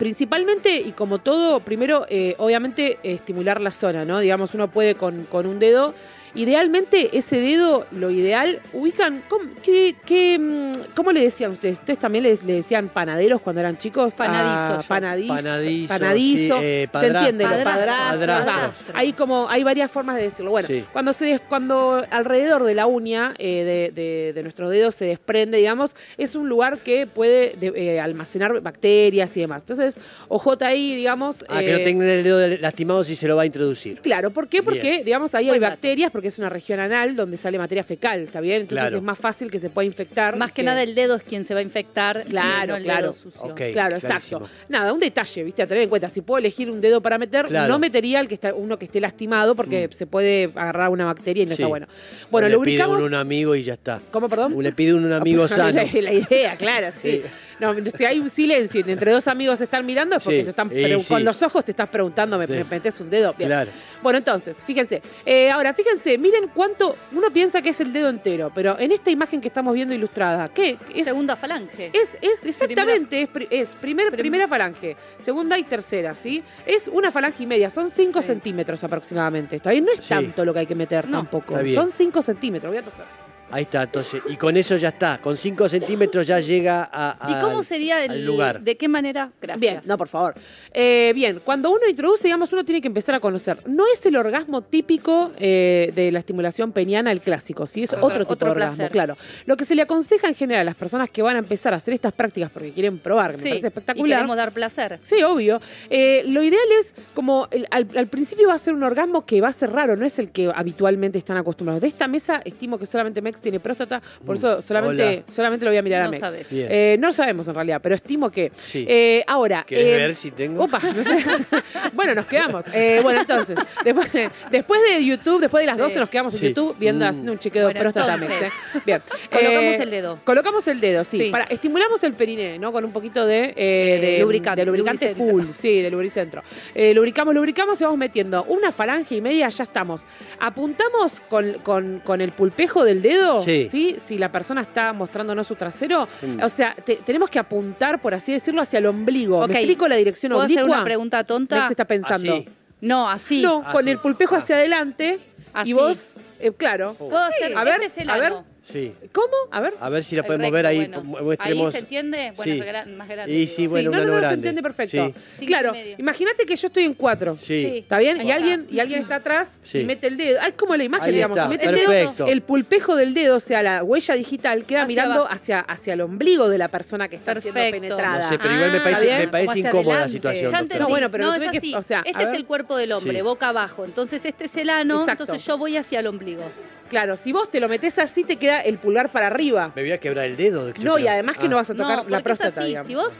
Principalmente, 0.00 0.80
y 0.80 0.92
como 0.92 1.18
todo, 1.18 1.60
primero, 1.60 2.06
eh, 2.08 2.34
obviamente, 2.38 2.98
estimular 3.02 3.60
la 3.60 3.70
zona, 3.70 4.06
¿no? 4.06 4.18
Digamos, 4.18 4.54
uno 4.54 4.70
puede 4.70 4.94
con, 4.94 5.24
con 5.26 5.44
un 5.44 5.58
dedo. 5.58 5.92
Idealmente, 6.34 7.16
ese 7.18 7.40
dedo, 7.40 7.86
lo 7.90 8.10
ideal, 8.10 8.60
ubican. 8.72 9.22
¿Cómo, 9.28 9.44
qué, 9.62 9.96
qué, 10.06 10.38
mm, 10.38 10.94
cómo 10.94 11.12
le 11.12 11.22
decían 11.22 11.50
ustedes? 11.52 11.78
¿Ustedes 11.78 11.98
también 11.98 12.24
les, 12.24 12.42
le 12.44 12.54
decían 12.54 12.88
panaderos 12.88 13.40
cuando 13.40 13.60
eran 13.60 13.78
chicos? 13.78 14.14
Panadizo 14.14 14.78
Ah, 14.80 14.84
panadizo. 14.86 15.34
Panadizo. 15.34 15.88
Panadizo. 15.88 16.58
sí, 16.58 16.64
eh, 16.64 16.88
¿Se 17.00 17.06
entiende? 17.06 17.44
Lo 17.44 17.50
Padrastro. 17.64 18.26
padrastro. 18.26 18.94
Hay 18.94 19.12
como, 19.12 19.48
hay 19.48 19.64
varias 19.64 19.90
formas 19.90 20.16
de 20.16 20.22
decirlo. 20.22 20.50
Bueno, 20.52 20.68
Sí. 20.68 20.84
cuando 20.92 21.12
se 21.12 21.24
des- 21.26 21.40
cuando 21.48 22.04
alrededor 22.10 22.62
de 22.64 22.74
la 22.74 22.86
uña 22.86 23.34
eh, 23.38 23.90
de, 23.94 24.00
de, 24.02 24.32
de 24.32 24.42
nuestro 24.42 24.68
dedo 24.70 24.92
se 24.92 25.06
desprende, 25.06 25.58
digamos, 25.58 25.96
es 26.16 26.34
un 26.36 26.48
lugar 26.48 26.78
que 26.78 27.06
puede 27.06 27.54
de- 27.58 27.72
eh, 27.74 28.00
almacenar 28.00 28.60
bacterias 28.60 29.36
y 29.36 29.40
demás. 29.40 29.62
Entonces, 29.62 29.98
ojota 30.28 30.68
ahí, 30.68 30.94
digamos. 30.94 31.44
Ah, 31.48 31.60
que 31.60 31.72
no 31.72 31.78
tengan 31.82 32.08
el 32.08 32.22
dedo 32.24 32.46
lastimado 32.58 33.02
si 33.04 33.16
se 33.16 33.26
lo 33.26 33.36
va 33.36 33.42
a 33.42 33.46
introducir. 33.46 34.00
Claro, 34.00 34.30
¿por 34.30 34.48
qué? 34.48 34.62
Porque, 34.62 34.90
Bien. 34.90 35.04
digamos, 35.04 35.34
ahí 35.34 35.50
hay 35.50 35.58
bacterias, 35.58 36.10
porque 36.20 36.28
es 36.28 36.38
una 36.38 36.50
región 36.50 36.80
anal 36.80 37.16
donde 37.16 37.38
sale 37.38 37.56
materia 37.56 37.82
fecal, 37.82 38.20
¿está 38.24 38.42
bien? 38.42 38.60
Entonces 38.60 38.82
Claro. 38.84 38.96
es 38.98 39.02
más 39.02 39.18
fácil 39.18 39.50
que 39.50 39.58
se 39.58 39.70
pueda 39.70 39.86
infectar. 39.86 40.36
Más 40.36 40.52
que 40.52 40.62
nada 40.62 40.82
el 40.82 40.94
dedo 40.94 41.14
es 41.16 41.22
quien 41.22 41.46
se 41.46 41.54
va 41.54 41.60
a 41.60 41.62
infectar. 41.62 42.24
Claro, 42.26 42.72
no 42.72 42.76
el 42.76 42.82
claro. 42.84 43.00
dedo 43.04 43.12
sucio. 43.14 43.54
Claro, 43.54 43.96
clarísimo. 43.98 44.12
exacto. 44.40 44.48
Nada, 44.68 44.92
un 44.92 45.00
detalle, 45.00 45.42
¿viste? 45.44 45.62
A 45.62 45.66
tener 45.66 45.84
en 45.84 45.88
cuenta. 45.88 46.10
Si 46.10 46.20
puedo 46.20 46.36
elegir 46.38 46.70
un 46.70 46.82
dedo 46.82 47.00
para 47.00 47.16
meter, 47.16 47.46
Claro. 47.46 47.72
no 47.72 47.78
metería 47.78 48.20
el 48.20 48.28
que 48.28 48.34
está, 48.34 48.52
uno 48.52 48.78
que 48.78 48.84
esté 48.84 49.00
lastimado 49.00 49.54
porque 49.54 49.88
Mm. 49.88 49.92
se 49.92 50.06
puede 50.06 50.44
agarrar 50.54 50.90
una 50.90 51.06
bacteria 51.06 51.44
y 51.44 51.46
no 51.46 51.56
Sí. 51.56 51.62
está 51.62 51.68
bueno. 51.68 51.86
O 51.86 52.30
Bueno, 52.32 52.48
le 52.48 52.54
lo 52.56 52.60
pide 52.60 52.72
ubicamos. 52.74 52.96
uno 52.98 53.06
un 53.06 53.14
amigo 53.14 53.54
y 53.54 53.62
ya 53.62 53.72
está. 53.74 53.98
¿Cómo, 54.10 54.28
perdón? 54.28 54.52
O 54.54 54.60
le 54.60 54.72
pide 54.72 54.92
un 54.92 55.10
amigo 55.10 55.48
sano. 55.48 55.72
La, 55.72 55.84
la 56.02 56.12
idea, 56.12 56.56
claro, 56.58 56.90
sí. 56.92 57.10
Sí. 57.12 57.22
No, 57.60 57.74
si 57.94 58.04
hay 58.06 58.18
un 58.18 58.30
silencio 58.30 58.82
y 58.86 58.90
entre 58.90 59.12
dos 59.12 59.28
amigos 59.28 59.58
se 59.58 59.64
están 59.64 59.84
mirando 59.84 60.16
es 60.16 60.22
porque 60.24 60.38
Sí, 60.38 60.44
se 60.44 60.50
están 60.50 60.68
y 60.68 60.70
pre- 60.82 60.98
sí. 61.00 61.08
con 61.08 61.24
los 61.24 61.42
ojos 61.42 61.62
te 61.64 61.72
estás 61.72 61.88
preguntando, 61.90 62.38
¿me, 62.38 62.46
Sí. 62.46 62.52
me 62.52 62.64
metes 62.64 62.98
un 63.00 63.10
dedo? 63.10 63.34
Bien. 63.36 63.48
Claro. 63.50 63.70
Bueno, 64.02 64.18
entonces, 64.18 64.56
fíjense. 64.66 65.02
Eh, 65.26 65.50
ahora, 65.50 65.74
fíjense, 65.74 66.09
miren 66.18 66.48
cuánto 66.54 66.96
uno 67.12 67.30
piensa 67.30 67.62
que 67.62 67.70
es 67.70 67.80
el 67.80 67.92
dedo 67.92 68.08
entero, 68.08 68.50
pero 68.54 68.78
en 68.78 68.92
esta 68.92 69.10
imagen 69.10 69.40
que 69.40 69.48
estamos 69.48 69.74
viendo 69.74 69.94
ilustrada, 69.94 70.48
¿qué? 70.48 70.78
Es, 70.94 71.04
Segunda 71.04 71.36
falange. 71.36 71.90
es, 71.92 72.16
es 72.20 72.44
exactamente, 72.44 73.22
es, 73.22 73.28
es 73.50 73.74
primer- 73.76 74.08
Prim- 74.10 74.20
primera 74.20 74.48
falange, 74.48 74.96
segunda 75.20 75.58
y 75.58 75.62
tercera, 75.64 76.14
¿sí? 76.14 76.42
Es 76.66 76.88
una 76.88 77.10
falange 77.10 77.42
y 77.42 77.46
media, 77.46 77.70
son 77.70 77.90
5 77.90 78.20
Sí. 78.22 78.26
centímetros 78.28 78.82
aproximadamente, 78.84 79.56
¿está 79.56 79.70
bien? 79.70 79.84
No 79.84 79.92
es 79.92 79.98
Sí. 80.00 80.08
tanto 80.08 80.44
lo 80.44 80.52
que 80.52 80.60
hay 80.60 80.66
que 80.66 80.74
meter 80.74 81.08
No. 81.08 81.18
tampoco, 81.18 81.54
son 81.74 81.92
5 81.92 82.22
centímetros, 82.22 82.70
voy 82.70 82.78
a 82.78 82.82
toser. 82.82 83.04
Ahí 83.52 83.62
está, 83.62 83.82
entonces. 83.82 84.22
Y 84.28 84.36
con 84.36 84.56
eso 84.56 84.76
ya 84.76 84.88
está. 84.90 85.18
Con 85.20 85.36
5 85.36 85.68
centímetros 85.68 86.26
ya 86.26 86.40
llega 86.40 86.88
a. 86.92 87.16
¿Y 87.28 87.32
a- 87.34 87.40
cómo 87.40 87.62
sería 87.62 88.04
el 88.04 88.24
lugar. 88.24 88.60
¿De 88.60 88.76
qué 88.76 88.88
manera? 88.88 89.30
Gracias. 89.40 89.60
Bien, 89.60 89.80
no, 89.84 89.98
por 89.98 90.08
favor. 90.08 90.34
Eh, 90.72 91.12
bien, 91.14 91.40
cuando 91.44 91.70
uno 91.70 91.80
introduce, 91.88 92.24
digamos, 92.24 92.52
uno 92.52 92.64
tiene 92.64 92.80
que 92.80 92.88
empezar 92.88 93.14
a 93.14 93.20
conocer. 93.20 93.58
No 93.66 93.84
es 93.92 94.04
el 94.06 94.16
orgasmo 94.16 94.62
típico 94.62 95.32
eh, 95.38 95.92
de 95.94 96.12
la 96.12 96.20
estimulación 96.20 96.72
peniana, 96.72 97.10
el 97.12 97.20
clásico, 97.20 97.66
¿sí? 97.66 97.82
Es 97.84 97.92
Otro- 97.92 98.06
otro, 98.06 98.18
tipo 98.20 98.32
otro 98.34 98.46
de 98.48 98.52
orgasmo, 98.52 98.76
placer. 98.76 98.92
claro. 98.92 99.16
Lo 99.46 99.56
que 99.56 99.64
se 99.64 99.74
le 99.74 99.82
aconseja 99.82 100.28
en 100.28 100.34
general 100.34 100.60
a 100.62 100.64
las 100.64 100.76
personas 100.76 101.10
que 101.10 101.22
van 101.22 101.36
a 101.36 101.40
empezar 101.40 101.72
a 101.74 101.76
hacer 101.78 101.94
estas 101.94 102.12
prácticas 102.12 102.50
porque 102.50 102.72
quieren 102.72 102.98
probar, 102.98 103.32
que 103.32 103.36
me 103.38 103.42
Sí, 103.42 103.48
parece 103.50 103.66
y 103.66 103.68
espectacular. 103.68 104.18
queremos 104.18 104.36
dar 104.36 104.52
placer. 104.52 104.98
Sí, 105.02 105.22
obvio. 105.22 105.60
Eh, 105.88 106.22
lo 106.26 106.42
ideal 106.42 106.64
es, 106.78 106.94
como 107.14 107.48
el- 107.50 107.66
al, 107.70 107.88
al 107.96 108.06
principio 108.06 108.48
va 108.48 108.54
a 108.54 108.58
ser 108.58 108.74
un 108.74 108.82
orgasmo 108.84 109.26
que 109.26 109.40
va 109.40 109.48
a 109.48 109.52
ser 109.52 109.70
raro, 109.72 109.96
no 109.96 110.06
es 110.06 110.18
el 110.18 110.30
que 110.30 110.50
habitualmente 110.54 111.18
están 111.18 111.36
acostumbrados. 111.36 111.80
De 111.82 111.88
esta 111.88 112.06
mesa 112.08 112.40
estimo 112.44 112.78
que 112.78 112.86
solamente 112.86 113.20
Tiene 113.40 113.60
próstata, 113.60 114.00
por 114.24 114.36
Mm, 114.36 114.38
eso 114.38 114.62
solamente, 114.62 115.02
hola. 115.06 115.22
solamente 115.34 115.64
lo 115.64 115.70
voy 115.70 115.78
a 115.78 115.82
mirar 115.82 116.00
a 116.02 116.04
No 116.04 116.10
Mex. 116.10 116.20
sabes. 116.20 116.46
Eh, 116.50 116.96
no 116.98 117.10
sabemos 117.12 117.46
en 117.48 117.54
realidad, 117.54 117.80
pero 117.82 117.94
estimo 117.94 118.30
que. 118.30 118.52
sí. 118.54 118.84
Eh, 118.88 119.24
ahora. 119.26 119.64
¿Querés 119.66 119.86
eh, 119.86 119.90
ver 119.96 120.14
si 120.14 120.30
tengo? 120.30 120.64
Opa, 120.64 120.78
no 120.80 121.02
sé. 121.04 121.16
bueno, 121.92 122.14
nos 122.14 122.26
quedamos. 122.26 122.64
Eh, 122.72 123.00
bueno, 123.02 123.20
entonces, 123.20 123.58
después 123.84 124.12
de, 124.12 124.30
después 124.50 124.80
de 124.82 125.04
YouTube, 125.04 125.40
después 125.40 125.62
de 125.62 125.66
las 125.66 125.76
Sí. 125.76 125.82
12 125.82 125.98
nos 126.00 126.08
quedamos 126.10 126.34
Sí. 126.34 126.46
en 126.46 126.48
YouTube 126.54 126.76
viendo, 126.78 127.04
Mm. 127.04 127.08
haciendo 127.08 127.32
un 127.32 127.38
chequeo 127.38 127.64
Bueno, 127.64 127.78
de 127.78 127.80
próstata 127.84 128.14
entonces, 128.14 128.42
¿eh? 128.42 128.80
Bien. 128.86 129.02
Colocamos 129.30 129.74
Eh, 129.74 129.82
el 129.82 129.90
dedo. 129.90 130.18
Colocamos 130.24 130.68
el 130.68 130.80
dedo, 130.80 131.04
sí. 131.04 131.16
Sí. 131.18 131.30
Para, 131.30 131.44
estimulamos 131.44 132.02
el 132.04 132.12
periné, 132.14 132.58
¿no? 132.58 132.72
Con 132.72 132.84
un 132.84 132.92
poquito 132.92 133.24
de, 133.26 133.52
de 133.54 134.18
lubricante, 134.20 134.60
de 134.62 134.66
lubricante 134.66 135.14
full, 135.14 135.46
sí, 135.52 135.80
de 135.82 135.90
lubricentro. 135.90 136.42
Eh, 136.74 136.94
lubricamos, 136.94 137.34
lubricamos 137.34 137.80
y 137.80 137.84
vamos 137.84 137.98
metiendo 137.98 138.44
una 138.44 138.72
falange 138.72 139.16
y 139.16 139.20
media, 139.20 139.48
ya 139.48 139.64
estamos. 139.64 140.02
Apuntamos 140.38 141.20
con, 141.28 141.54
con- 141.62 142.00
con 142.00 142.20
el 142.20 142.32
pulpejo 142.32 142.84
del 142.84 143.02
dedo, 143.02 143.29
Sí. 143.44 143.96
Si 143.98 144.18
la 144.18 144.30
persona 144.30 144.60
está 144.60 144.92
mostrándonos 144.92 145.46
su 145.46 145.54
trasero, 145.56 146.08
Mm. 146.22 146.42
o 146.42 146.48
sea, 146.48 146.74
te- 146.74 146.96
tenemos 146.96 147.30
que 147.30 147.38
apuntar, 147.38 148.00
por 148.02 148.14
así 148.14 148.32
decirlo, 148.32 148.62
hacia 148.62 148.78
el 148.78 148.86
ombligo. 148.86 149.46
¿Me 149.46 149.54
explico 149.54 149.86
la 149.88 149.96
dirección 149.96 150.30
¿Puedo 150.32 150.42
hacer 150.44 150.58
oblicua? 150.58 150.76
una 150.78 150.84
pregunta 150.84 151.24
tonta? 151.24 151.68
está 151.70 151.84
pensando. 151.84 152.32
Así. 152.34 152.48
No, 152.80 153.08
así. 153.08 153.42
No, 153.42 153.64
con 153.72 153.86
el 153.88 153.98
pulpejo 153.98 154.34
Ah. 154.34 154.38
hacia 154.38 154.56
adelante 154.56 155.18
así. 155.52 155.70
y 155.70 155.72
vos, 155.72 156.14
eh, 156.38 156.50
claro. 156.56 156.94
¿Puedo 156.94 157.18
hacer? 157.18 157.56
A 157.56 157.64
ver, 157.64 157.82
este 157.82 158.00
es 158.00 158.06
el 158.06 158.10
a 158.10 158.16
ver. 158.18 158.32
Sí. 158.72 158.92
¿Cómo? 159.12 159.26
A 159.50 159.60
ver. 159.60 159.74
A 159.80 159.88
ver 159.88 160.04
si 160.04 160.14
la 160.16 160.22
podemos 160.22 160.42
recto, 160.44 160.54
ver 160.54 160.66
ahí. 160.66 160.76
bueno. 160.88 161.36
Ahí 161.38 161.72
se 161.72 161.78
entiende. 161.78 162.32
Bueno, 162.36 162.52
Sí. 162.64 162.90
más 162.96 163.08
grande. 163.08 163.32
Y 163.34 163.46
sí, 163.46 163.62
digo. 163.62 163.70
bueno, 163.72 163.90
sí, 163.90 163.96
no, 163.96 164.04
no, 164.04 164.20
no, 164.20 164.28
se 164.28 164.34
entiende 164.34 164.62
perfecto. 164.62 165.12
Sí. 165.38 165.46
Claro, 165.46 165.72
imagínate 165.98 166.46
que 166.46 166.56
yo 166.56 166.66
estoy 166.68 166.84
en 166.84 166.94
cuatro. 166.94 167.36
Sí. 167.40 167.78
¿Está 167.78 167.98
bien? 167.98 168.20
Y 168.26 168.30
alguien, 168.30 168.66
y 168.70 168.80
alguien 168.80 169.00
está 169.02 169.16
atrás 169.16 169.58
Sí. 169.64 169.78
y 169.80 169.84
mete 169.84 170.06
el 170.06 170.16
dedo. 170.16 170.38
Ah, 170.42 170.48
es 170.48 170.54
como 170.54 170.76
la 170.76 170.84
imagen, 170.84 171.06
Ahí 171.08 171.14
digamos. 171.14 171.36
está, 171.38 171.48
si 171.50 171.56
mete 171.56 171.68
el 171.68 171.74
dedo, 171.86 172.26
el 172.26 172.42
pulpejo 172.42 172.96
del 172.96 173.14
dedo, 173.14 173.36
o 173.36 173.40
sea, 173.40 173.62
la 173.62 173.82
huella 173.82 174.14
digital, 174.14 174.64
queda 174.64 174.80
Hacia 174.82 174.88
mirando 174.88 175.14
abajo. 175.20 175.32
hacia, 175.34 175.60
hacia 175.60 175.94
el 175.94 176.00
ombligo 176.02 176.48
de 176.48 176.58
la 176.58 176.68
persona 176.68 177.08
que 177.08 177.16
está 177.16 177.40
siendo 177.40 177.60
penetrada. 177.60 178.24
No 178.24 178.28
sé, 178.28 178.38
pero 178.38 178.54
igual 178.54 178.70
me 178.72 178.78
Ah, 178.78 178.82
parece, 178.84 179.26
me 179.26 179.38
hacia 179.50 179.68
incómoda 179.68 180.00
la 180.00 180.08
situación. 180.08 180.68
Ya. 180.68 180.78
No, 180.78 180.88
bueno, 180.88 181.10
pero 181.10 181.24
no, 181.24 181.34
es 181.34 181.50
que- 181.60 181.76
o 181.76 181.82
sea, 181.82 182.02
este 182.04 182.22
es 182.22 182.30
el 182.30 182.44
cuerpo 182.46 182.76
del 182.76 182.92
hombre, 182.92 183.22
boca 183.22 183.48
abajo. 183.48 183.84
Entonces 183.84 184.24
este 184.24 184.44
es 184.46 184.56
el 184.56 184.70
ano, 184.70 185.00
Exacto. 185.00 185.24
entonces 185.24 185.46
yo 185.46 185.58
voy 185.58 185.76
hacia 185.76 186.00
el 186.00 186.06
ombligo. 186.06 186.42
Claro, 186.90 187.16
si 187.16 187.32
vos 187.32 187.50
te 187.50 187.60
lo 187.60 187.68
metés 187.68 187.98
así, 187.98 188.24
te 188.24 188.36
queda 188.36 188.60
el 188.60 188.76
pulgar 188.78 189.10
para 189.10 189.28
arriba. 189.28 189.72
Me 189.74 189.82
voy 189.82 189.92
a 189.92 189.98
quebrar 189.98 190.26
el 190.26 190.36
dedo. 190.36 190.66
de 190.66 190.72
que 190.74 190.80
No, 190.82 190.98
yo 190.98 191.04
y 191.04 191.08
además 191.08 191.36
que 191.38 191.46
Ah, 191.46 191.48
no 191.48 191.56
vas 191.56 191.70
a 191.70 191.74
tocar 191.74 192.04
No, 192.04 192.10
la 192.10 192.20
próstata, 192.20 192.60
así. 192.60 192.68
digamos. 192.68 192.88
Si 192.88 192.94
vos, 192.96 193.12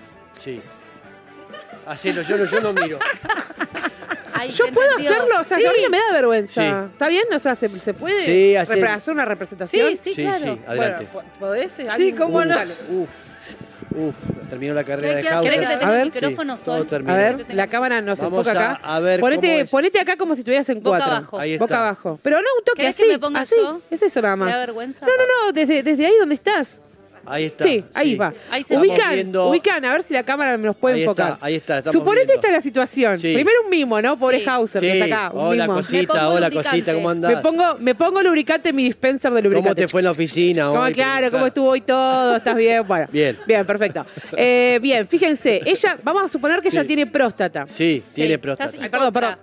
Sí. 0.44 0.60
Hacelo, 1.86 2.22
yo 2.22 2.36
no, 2.36 2.44
yo 2.44 2.60
no 2.60 2.72
miro. 2.74 2.98
Yo 4.52 4.64
puedo 4.72 4.88
entendió. 4.92 5.10
hacerlo, 5.10 5.34
o 5.40 5.44
sea, 5.44 5.58
Sí. 5.58 5.66
a 5.66 5.72
mí 5.72 5.78
no 5.82 5.90
me 5.90 5.98
da 5.98 6.12
vergüenza. 6.14 6.62
Sí. 6.62 6.92
¿Está 6.92 7.08
bien? 7.08 7.24
O 7.34 7.38
sea, 7.38 7.54
¿se, 7.54 7.68
se 7.68 7.92
puede 7.92 8.24
Sí, 8.24 8.56
hacer- 8.56 9.12
una 9.12 9.26
representación? 9.26 9.90
Sí, 9.98 10.14
sí, 10.14 10.22
claro. 10.22 10.58
adelante. 10.66 11.08
Bueno, 11.12 11.28
¿po- 11.38 11.38
¿podés? 11.46 11.70
Sí, 11.76 11.86
¿Alguien? 11.86 12.16
cómo 12.16 12.42
no. 12.42 12.54
Dale. 12.56 12.72
Uf, 12.88 13.08
uf, 13.94 14.14
terminó 14.48 14.74
la 14.74 14.84
carrera 14.84 15.14
de 15.16 15.22
¿Qué 15.22 15.28
Hauser. 15.28 15.52
¿Querés 15.52 15.68
que 15.70 15.76
te 15.78 15.84
A 15.84 15.90
ver. 15.90 16.00
el 16.06 16.12
micrófono, 16.12 16.56
Sí, 16.56 16.64
Sol? 16.64 16.76
todo 16.78 16.86
terminó. 16.86 17.12
A 17.14 17.16
ver, 17.16 17.46
la 17.54 17.66
cámara 17.68 18.00
nos 18.00 18.18
Vamos 18.20 18.38
enfoca 18.46 18.58
a, 18.60 18.72
acá. 18.72 18.80
a 18.82 19.00
ver 19.00 19.20
Ponete, 19.20 19.60
es. 19.60 19.70
ponete 19.70 20.00
acá 20.00 20.16
como 20.16 20.34
si 20.34 20.40
estuvieras 20.40 20.68
en 20.68 20.82
Boca 20.82 20.98
cuatro. 20.98 21.16
abajo. 21.16 21.38
Ahí 21.40 21.52
está. 21.54 21.64
Boca 21.64 21.78
abajo. 21.78 22.18
Pero 22.22 22.36
no 22.36 22.48
un 22.58 22.64
toque 22.64 22.82
¿Querés 22.82 22.96
así. 22.96 23.02
que 23.04 23.08
me 23.12 23.18
ponga 23.18 23.40
así. 23.40 23.54
yo? 23.56 23.80
Es 23.90 24.02
eso 24.02 24.20
nada 24.22 24.34
¿Te 24.34 24.40
da 24.40 24.46
más. 24.46 24.58
vergüenza? 24.60 25.06
No, 25.06 25.12
no, 25.16 25.46
no, 25.46 25.52
desde, 25.52 25.82
desde 25.82 26.06
ahí 26.06 26.12
donde 26.18 26.34
estás. 26.34 26.82
Ahí 27.26 27.44
está. 27.44 27.64
Sí, 27.64 27.84
ahí 27.94 28.10
sí. 28.12 28.16
va. 28.16 28.32
Ahí 28.50 28.62
se 28.64 28.76
Ubican, 28.78 29.14
viendo- 29.14 29.48
ubican, 29.48 29.84
a 29.84 29.92
ver 29.92 30.02
si 30.02 30.14
la 30.14 30.22
cámara 30.22 30.56
nos 30.56 30.76
puede 30.76 30.96
Ahí 30.96 31.02
enfocar. 31.02 31.32
está, 31.34 31.46
ahí 31.46 31.54
está. 31.54 31.82
Suponete 31.92 32.26
viendo. 32.26 32.34
esta 32.34 32.48
es 32.48 32.52
la 32.54 32.60
situación. 32.60 33.18
Sí. 33.18 33.34
Primero 33.34 33.56
un 33.64 33.70
mimo, 33.70 34.00
¿no? 34.00 34.18
Pobre 34.18 34.40
Sí. 34.40 34.44
Hauser, 34.48 34.80
que 34.80 34.92
está 35.00 35.04
acá. 35.26 35.34
Un 35.34 35.40
hola 35.46 35.64
mimo. 35.66 35.74
Cosita, 35.76 36.28
hola 36.28 36.48
lubricante. 36.48 36.68
cosita, 36.70 36.94
¿cómo 36.94 37.10
andás? 37.10 37.34
Me 37.34 37.42
pongo, 37.42 37.76
me 37.78 37.94
pongo 37.94 38.22
lubricante 38.22 38.68
en 38.70 38.76
mi 38.76 38.84
dispenser 38.84 39.32
de 39.32 39.42
lubricante. 39.42 39.68
¿Cómo 39.68 39.74
te 39.74 39.88
fue 39.88 40.00
en 40.00 40.04
la 40.06 40.10
oficina 40.10 40.90
claro, 40.92 41.30
¿cómo 41.30 41.46
estuvo 41.46 41.68
hoy 41.68 41.80
todo? 41.82 42.36
¿Estás 42.36 42.56
bien? 42.56 42.86
Bueno. 42.86 43.06
Bien. 43.12 43.38
Bien, 43.46 43.64
perfecto. 43.66 44.04
Eh, 44.36 44.78
bien, 44.82 45.06
fíjense, 45.08 45.60
ella, 45.64 45.98
vamos 46.02 46.24
a 46.24 46.28
suponer 46.28 46.60
que 46.60 46.68
ella 46.68 46.84
tiene 46.84 47.06
próstata. 47.06 47.66
Sí, 47.68 48.02
Sí, 48.08 48.14
tiene 48.14 48.38
próstata. 48.38 48.72
Ay, 48.80 48.88
perdón, 48.88 49.12
perdón. 49.12 49.36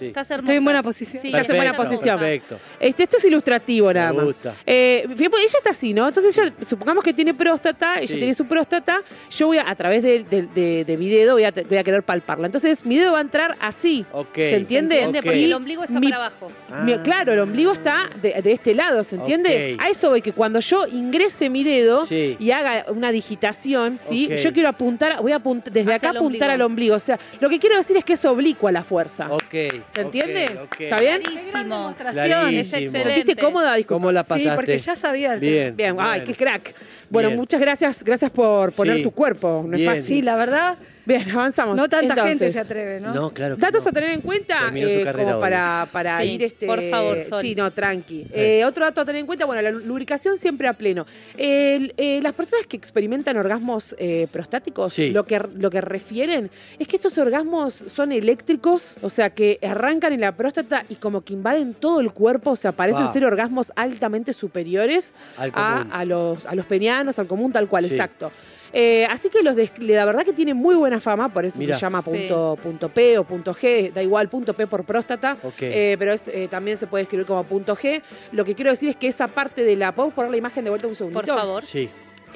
Sí. 0.00 0.06
Estás 0.06 0.30
hermosa. 0.30 0.42
Estoy 0.52 0.56
en 0.56 0.64
buena 0.64 0.82
posición. 0.82 1.22
Sí, 1.22 1.28
Estás 1.28 1.48
en 1.50 1.56
buena 1.56 1.70
Perfecto, 1.72 1.90
posición. 1.92 2.18
Perfecto. 2.18 2.58
Este, 2.80 3.02
esto 3.04 3.16
es 3.18 3.24
ilustrativo 3.26 3.92
nada 3.92 4.10
Me 4.10 4.16
más. 4.16 4.24
gusta. 4.24 4.54
Eh, 4.66 5.04
ella 5.08 5.58
está 5.58 5.70
así, 5.70 5.92
¿no? 5.94 6.08
Entonces 6.08 6.36
ella, 6.36 6.52
supongamos 6.66 7.04
que 7.04 7.12
tiene 7.12 7.34
próstata, 7.34 7.96
ella 7.98 8.06
Sí. 8.08 8.16
tiene 8.16 8.34
su 8.34 8.46
próstata, 8.46 9.00
yo 9.30 9.46
voy 9.46 9.58
a, 9.58 9.68
a 9.70 9.74
través 9.74 10.02
de, 10.02 10.24
de, 10.24 10.42
de- 10.54 10.84
de 10.84 10.96
mi 10.96 11.08
dedo 11.08 11.34
voy 11.34 11.44
a, 11.44 11.50
voy 11.52 11.76
a 11.78 11.84
querer 11.84 12.02
palparla. 12.02 12.46
Entonces 12.46 12.84
mi 12.84 12.96
dedo 12.98 13.12
va 13.12 13.18
a 13.18 13.22
entrar 13.22 13.56
así. 13.60 14.04
Ok. 14.12 14.34
¿Se 14.34 14.56
entiende? 14.56 14.96
¿Entiende? 14.96 15.18
Ok. 15.20 15.24
Porque 15.26 15.44
el 15.44 15.52
ombligo 15.54 15.82
está 15.84 16.00
Mi- 16.00 16.10
para 16.10 16.26
abajo. 16.26 16.50
Mi- 16.84 16.92
Ah. 16.94 17.02
claro, 17.02 17.32
el 17.34 17.38
ombligo 17.40 17.72
está 17.72 18.08
de, 18.22 18.40
de 18.42 18.52
este 18.52 18.74
lado, 18.74 19.04
¿se 19.04 19.16
entiende? 19.16 19.76
A 19.78 19.90
eso 19.90 20.08
voy, 20.08 20.22
que 20.22 20.32
cuando 20.32 20.60
yo 20.60 20.86
ingrese 20.86 21.50
mi 21.50 21.62
dedo 21.62 22.06
Sí. 22.06 22.36
y 22.38 22.50
haga 22.52 22.86
una 22.88 23.12
digitación, 23.12 23.98
¿sí? 23.98 24.28
Yo 24.42 24.52
quiero 24.52 24.68
apuntar, 24.70 25.20
voy 25.20 25.32
a 25.32 25.36
apuntar, 25.36 25.72
desde 25.72 25.92
Hacia 25.94 26.08
acá 26.10 26.18
apuntar 26.18 26.48
ombligo. 26.48 26.52
al 26.52 26.62
ombligo. 26.62 26.94
O 26.96 27.00
sea, 27.00 27.18
lo 27.40 27.48
que 27.50 27.58
quiero 27.58 27.76
decir 27.76 27.96
es 27.96 28.04
que 28.04 28.14
es 28.14 28.24
oblicua 28.24 28.72
la 28.72 28.82
fuerza. 28.82 29.28
Ok. 29.30 29.54
¿Se 29.92 30.00
entiende? 30.02 30.44
ok, 30.54 30.60
ok. 30.64 30.80
¿Está 30.80 30.96
bien? 30.98 31.20
Qué 31.22 31.30
gran 31.30 31.34
Clarísimo. 31.50 31.76
demostración. 31.76 32.54
Es 32.54 32.72
excelente. 32.72 33.02
¿Sentiste 33.02 33.36
cómoda? 33.36 33.74
Disculpa. 33.74 33.94
¿Cómo 33.96 34.12
la 34.12 34.22
Sí, 34.22 34.28
pasaste? 34.28 34.54
porque 34.56 34.78
ya 34.78 34.96
sabía 34.96 35.34
el 35.34 35.40
tema. 35.40 35.50
Bien. 35.52 35.76
Bien, 35.76 35.96
ay, 35.98 36.22
qué 36.24 36.34
crack. 36.34 36.74
Bueno, 37.08 37.28
Bien. 37.30 37.40
muchas 37.40 37.60
gracias, 37.60 38.04
gracias 38.04 38.30
por 38.30 38.72
poner 38.72 38.96
Sí. 38.98 39.02
tu 39.02 39.10
cuerpo. 39.10 39.62
No 39.66 39.76
Bien. 39.76 39.90
es 39.90 39.98
fácil. 39.98 40.04
Sí, 40.16 40.22
la 40.22 40.36
verdad, 40.36 40.78
Bien, 41.06 41.30
avanzamos. 41.30 41.76
no 41.76 41.88
tanta 41.88 42.14
gente 42.26 42.50
se 42.50 42.60
atreve, 42.60 43.00
¿no? 43.00 43.14
No, 43.14 43.30
claro. 43.30 43.56
que 43.56 43.60
Datos 43.60 43.84
no. 43.84 43.90
a 43.90 43.92
tener 43.92 44.10
en 44.10 44.20
cuenta 44.20 44.70
eh, 44.74 45.04
como 45.14 45.34
hoy. 45.36 45.40
para, 45.40 45.88
para 45.92 46.18
Sí, 46.20 46.24
ir 46.32 46.44
este 46.44 46.66
por 46.66 46.82
favor, 46.90 47.22
Sol. 47.28 47.42
sí 47.42 47.54
no 47.54 47.70
tranqui 47.72 48.26
Eh. 48.32 48.60
Eh, 48.60 48.64
otro 48.64 48.84
dato 48.84 49.00
a 49.00 49.04
tener 49.04 49.20
en 49.20 49.26
cuenta 49.26 49.44
bueno 49.46 49.62
la 49.62 49.70
lubricación 49.70 50.38
siempre 50.38 50.68
a 50.68 50.72
pleno 50.74 51.06
eh, 51.36 52.20
las 52.22 52.32
personas 52.34 52.66
que 52.66 52.76
experimentan 52.76 53.36
orgasmos 53.36 53.94
eh, 53.98 54.26
prostáticos 54.30 54.92
Sí. 54.94 55.10
lo 55.10 55.24
que 55.24 55.38
lo 55.54 55.70
que 55.70 55.80
refieren 55.80 56.50
es 56.78 56.86
que 56.86 56.96
estos 56.96 57.16
orgasmos 57.18 57.74
son 57.74 58.12
eléctricos 58.12 58.96
o 59.02 59.10
sea 59.10 59.30
que 59.30 59.58
arrancan 59.62 60.12
en 60.12 60.20
la 60.20 60.32
próstata 60.36 60.84
y 60.88 60.96
como 60.96 61.22
que 61.22 61.32
invaden 61.32 61.74
todo 61.74 62.00
el 62.00 62.12
cuerpo 62.12 62.50
o 62.52 62.56
sea 62.56 62.72
parecen 62.72 63.04
Wow. 63.04 63.12
ser 63.12 63.24
orgasmos 63.24 63.72
altamente 63.76 64.32
superiores 64.32 65.14
Al 65.38 65.50
a, 65.54 66.04
los, 66.04 66.44
a 66.46 66.54
los 66.54 66.66
penianos, 66.66 67.18
al 67.18 67.26
común, 67.26 67.52
tal 67.52 67.68
cual, 67.68 67.86
Sí. 67.86 67.92
exacto. 67.94 68.30
Eh, 68.72 69.04
así 69.06 69.28
que 69.30 69.42
los 69.42 69.56
de, 69.56 69.70
la 69.78 70.04
verdad 70.04 70.24
que 70.24 70.32
tienen 70.32 70.56
muy 70.56 70.74
buena 70.76 71.00
fama, 71.00 71.28
por 71.28 71.44
eso 71.44 71.58
Mirá. 71.58 71.74
se 71.76 71.80
llama 71.80 72.02
Sí. 72.02 72.10
punto, 72.10 72.58
punto 72.62 72.88
P 72.88 73.18
o 73.18 73.24
punto 73.24 73.54
G, 73.54 73.92
da 73.92 74.02
igual, 74.02 74.28
punto 74.28 74.54
P 74.54 74.66
por 74.66 74.84
próstata. 74.84 75.36
Eh, 75.60 75.96
pero 75.98 76.12
es, 76.12 76.28
eh, 76.28 76.48
también 76.50 76.76
se 76.76 76.86
puede 76.86 77.02
escribir 77.02 77.26
como 77.26 77.42
punto 77.44 77.74
G. 77.76 78.02
Lo 78.32 78.44
que 78.44 78.54
quiero 78.54 78.70
decir 78.70 78.90
es 78.90 78.96
que 78.96 79.08
esa 79.08 79.26
parte 79.28 79.64
de 79.64 79.76
la. 79.76 79.92
¿Podemos 79.92 80.14
poner 80.14 80.30
la 80.30 80.36
imagen 80.36 80.64
de 80.64 80.70
vuelta 80.70 80.86
un 80.86 80.94
segundito? 80.96 81.26
Por 81.26 81.34
favor. 81.34 81.64
sí, 81.64 81.90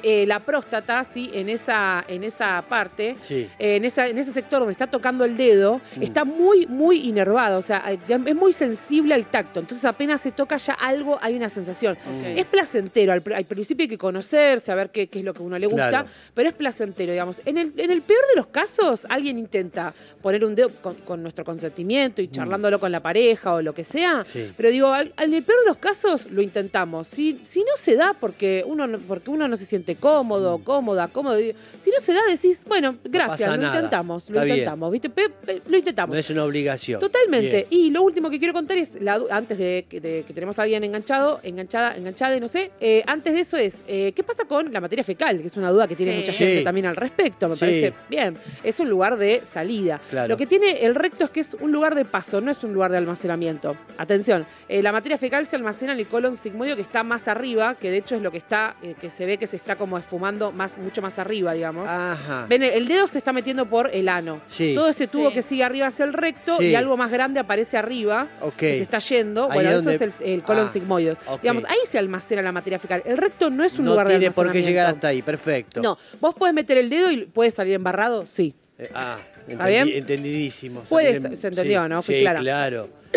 Eh, 0.07 0.27
la 0.27 0.39
próstata, 0.39 1.03
sí, 1.03 1.31
en 1.33 1.49
esa, 1.49 2.05
en 2.07 2.23
esa 2.23 2.63
parte, 2.69 3.15
sí. 3.23 3.49
eh, 3.57 3.77
en, 3.77 3.85
esa, 3.85 4.05
en 4.07 4.19
ese 4.19 4.31
sector 4.33 4.59
donde 4.59 4.71
está 4.73 4.85
tocando 4.85 5.25
el 5.25 5.35
dedo, 5.35 5.81
Mm. 5.95 6.03
está 6.03 6.23
muy, 6.25 6.67
muy 6.67 6.99
inervado, 7.09 7.57
o 7.57 7.61
sea, 7.63 7.83
eh, 7.91 7.97
es 8.07 8.35
muy 8.35 8.53
sensible 8.53 9.15
al 9.15 9.25
tacto. 9.25 9.61
Entonces 9.61 9.83
apenas 9.83 10.21
se 10.21 10.31
toca 10.31 10.57
ya 10.57 10.73
algo, 10.73 11.17
hay 11.21 11.33
una 11.35 11.49
sensación. 11.49 11.97
Es 12.23 12.45
placentero, 12.45 13.13
al, 13.13 13.23
pr- 13.23 13.33
al 13.35 13.45
principio 13.45 13.85
hay 13.85 13.87
que 13.87 13.97
conocer, 13.97 14.59
saber 14.59 14.91
qué, 14.91 15.07
qué 15.07 15.19
es 15.19 15.25
lo 15.25 15.33
que 15.33 15.39
a 15.41 15.45
uno 15.45 15.57
le 15.57 15.65
gusta, 15.65 15.89
Claro. 15.89 16.07
pero 16.35 16.49
es 16.49 16.55
placentero, 16.55 17.11
digamos. 17.11 17.41
En 17.43 17.57
el, 17.57 17.73
en 17.75 17.89
el 17.89 18.03
peor 18.03 18.21
de 18.29 18.35
los 18.35 18.45
casos, 18.47 19.07
alguien 19.09 19.39
intenta 19.39 19.91
poner 20.21 20.45
un 20.45 20.53
dedo 20.53 20.69
con, 20.83 20.93
con 20.97 21.23
nuestro 21.23 21.43
consentimiento 21.43 22.21
y 22.21 22.27
Mm. 22.27 22.31
charlándolo 22.31 22.79
con 22.79 22.91
la 22.91 22.99
pareja 22.99 23.55
o 23.55 23.61
lo 23.63 23.73
que 23.73 23.83
sea, 23.83 24.23
Sí. 24.27 24.53
pero 24.55 24.69
digo, 24.69 24.93
al- 24.93 25.13
en 25.17 25.33
el 25.33 25.41
peor 25.43 25.57
de 25.61 25.65
los 25.65 25.77
casos 25.77 26.29
lo 26.29 26.43
intentamos. 26.43 27.07
Si, 27.07 27.41
si 27.47 27.61
no 27.61 27.75
se 27.77 27.95
da 27.95 28.13
porque 28.19 28.63
uno, 28.67 28.85
no- 28.85 28.99
porque 28.99 29.31
uno 29.31 29.47
no 29.47 29.57
se 29.57 29.65
siente 29.65 29.94
cómodo, 29.95 30.57
Mm. 30.59 30.63
cómoda, 30.63 31.07
cómodo, 31.07 31.37
si 31.37 31.89
no 31.91 31.99
se 32.01 32.13
da 32.13 32.21
decís, 32.29 32.63
bueno, 32.67 32.95
gracias, 33.03 33.57
lo 33.57 33.65
intentamos, 33.65 34.29
lo 34.29 34.35
Está 34.35 34.43
bien. 34.45 34.55
intentamos, 34.57 34.91
¿viste? 34.91 35.09
Pe- 35.09 35.29
pe- 35.29 35.61
lo 35.67 35.77
intentamos. 35.77 36.13
No 36.13 36.19
es 36.19 36.29
una 36.29 36.43
obligación. 36.43 36.99
Totalmente. 36.99 37.67
Bien. 37.69 37.83
Y 37.85 37.91
lo 37.91 38.01
último 38.03 38.29
que 38.29 38.39
quiero 38.39 38.53
contar 38.53 38.77
es, 38.77 38.89
la 39.01 39.19
antes 39.31 39.57
de, 39.57 39.85
que- 39.89 39.99
de 40.01 40.23
que 40.27 40.33
tenemos 40.33 40.57
a 40.59 40.63
alguien 40.63 40.83
enganchado, 40.83 41.39
enganchada, 41.43 41.95
enganchada, 41.95 42.39
no 42.39 42.47
sé, 42.47 42.71
eh, 42.79 43.03
antes 43.07 43.33
de 43.33 43.39
eso 43.39 43.57
es, 43.57 43.83
eh, 43.87 44.11
¿qué 44.15 44.23
pasa 44.23 44.45
con 44.45 44.71
la 44.71 44.81
materia 44.81 45.03
fecal? 45.03 45.39
Que 45.41 45.47
es 45.47 45.57
una 45.57 45.71
duda 45.71 45.87
que 45.87 45.95
tiene 45.95 46.13
Sí. 46.13 46.19
mucha 46.19 46.31
gente 46.33 46.57
Sí. 46.59 46.63
también 46.63 46.85
al 46.87 46.95
respecto, 46.95 47.47
me 47.49 47.55
Sí. 47.55 47.59
parece 47.59 47.93
bien. 48.09 48.37
Es 48.63 48.79
un 48.79 48.89
lugar 48.89 49.17
de 49.17 49.41
salida. 49.45 50.01
Claro. 50.09 50.27
Lo 50.29 50.37
que 50.37 50.45
tiene 50.45 50.83
el 50.85 50.95
recto 50.95 51.25
es 51.25 51.29
que 51.29 51.39
es 51.41 51.53
un 51.53 51.71
lugar 51.71 51.95
de 51.95 52.05
paso, 52.05 52.41
no 52.41 52.51
es 52.51 52.63
un 52.63 52.73
lugar 52.73 52.91
de 52.91 52.97
almacenamiento. 52.97 53.75
Atención, 53.97 54.45
eh, 54.69 54.81
la 54.81 54.91
materia 54.91 55.17
fecal 55.17 55.45
se 55.47 55.55
almacena 55.55 55.93
en 55.93 55.99
el 55.99 56.07
colon 56.07 56.35
sigmoide 56.37 56.75
que 56.75 56.81
está 56.81 57.03
más 57.03 57.27
arriba, 57.27 57.75
que 57.75 57.89
de 57.91 57.97
hecho 57.97 58.15
es 58.15 58.21
lo 58.21 58.31
que 58.31 58.37
está, 58.37 58.75
eh, 58.81 58.95
que 58.99 59.09
se 59.09 59.25
ve 59.25 59.37
que 59.37 59.47
se 59.47 59.55
está 59.55 59.74
como 59.75 59.97
esfumando 59.97 60.51
más, 60.51 60.77
mucho 60.77 61.01
más 61.01 61.17
arriba, 61.19 61.53
digamos. 61.53 61.87
Ajá. 61.89 62.45
Ven, 62.49 62.63
el 62.63 62.87
dedo 62.87 63.07
se 63.07 63.17
está 63.17 63.31
metiendo 63.33 63.65
por 63.65 63.89
el 63.93 64.09
ano. 64.09 64.41
Sí. 64.49 64.73
Todo 64.75 64.89
ese 64.89 65.07
tubo 65.07 65.29
Sí. 65.29 65.35
que 65.35 65.41
sigue 65.41 65.63
arriba 65.63 65.87
es 65.87 65.99
el 65.99 66.13
recto 66.13 66.57
Sí. 66.57 66.65
y 66.65 66.75
algo 66.75 66.97
más 66.97 67.11
grande 67.11 67.39
aparece 67.39 67.77
arriba 67.77 68.27
Ok. 68.41 68.55
que 68.55 68.73
se 68.75 68.81
está 68.83 68.99
yendo. 68.99 69.45
Ahí 69.45 69.55
bueno, 69.55 69.69
es 69.69 69.75
eso 69.81 69.89
donde- 69.91 70.05
es 70.05 70.21
el, 70.21 70.27
el 70.27 70.43
colon 70.43 70.67
Ah, 70.67 70.71
sigmoides. 70.73 71.17
ok. 71.27 71.41
Digamos, 71.41 71.65
ahí 71.65 71.77
se 71.87 71.97
almacena 71.99 72.41
la 72.41 72.51
materia 72.51 72.79
fecal. 72.79 73.01
El 73.05 73.17
recto 73.17 73.49
no 73.49 73.63
es 73.63 73.77
un 73.77 73.85
no 73.85 73.91
lugar 73.91 74.07
de 74.07 74.19
tiene 74.19 74.33
por 74.33 74.45
qué 74.45 74.49
almacenamiento. 74.59 74.69
llegar 74.71 74.87
hasta 74.95 75.07
ahí. 75.09 75.21
Perfecto. 75.21 75.81
No, 75.81 75.97
vos 76.19 76.35
podés 76.35 76.53
meter 76.53 76.77
el 76.77 76.89
dedo 76.89 77.11
y 77.11 77.25
puede 77.25 77.51
salir 77.51 77.73
embarrado, 77.75 78.25
sí. 78.25 78.53
Eh, 78.77 78.89
ah, 78.93 79.17
¿Está 79.47 79.67
bien? 79.67 79.87
entendi- 79.87 79.97
entendidísimo. 79.97 80.81
Puede- 80.81 81.13
Salir 81.15 81.25
en- 81.27 81.37
se 81.37 81.47
entendió, 81.47 81.83
sí, 81.83 81.89
¿no? 81.89 82.03
Fui 82.03 82.15
sí, 82.15 82.21
clara. 82.21 82.39
claro. 82.39 82.89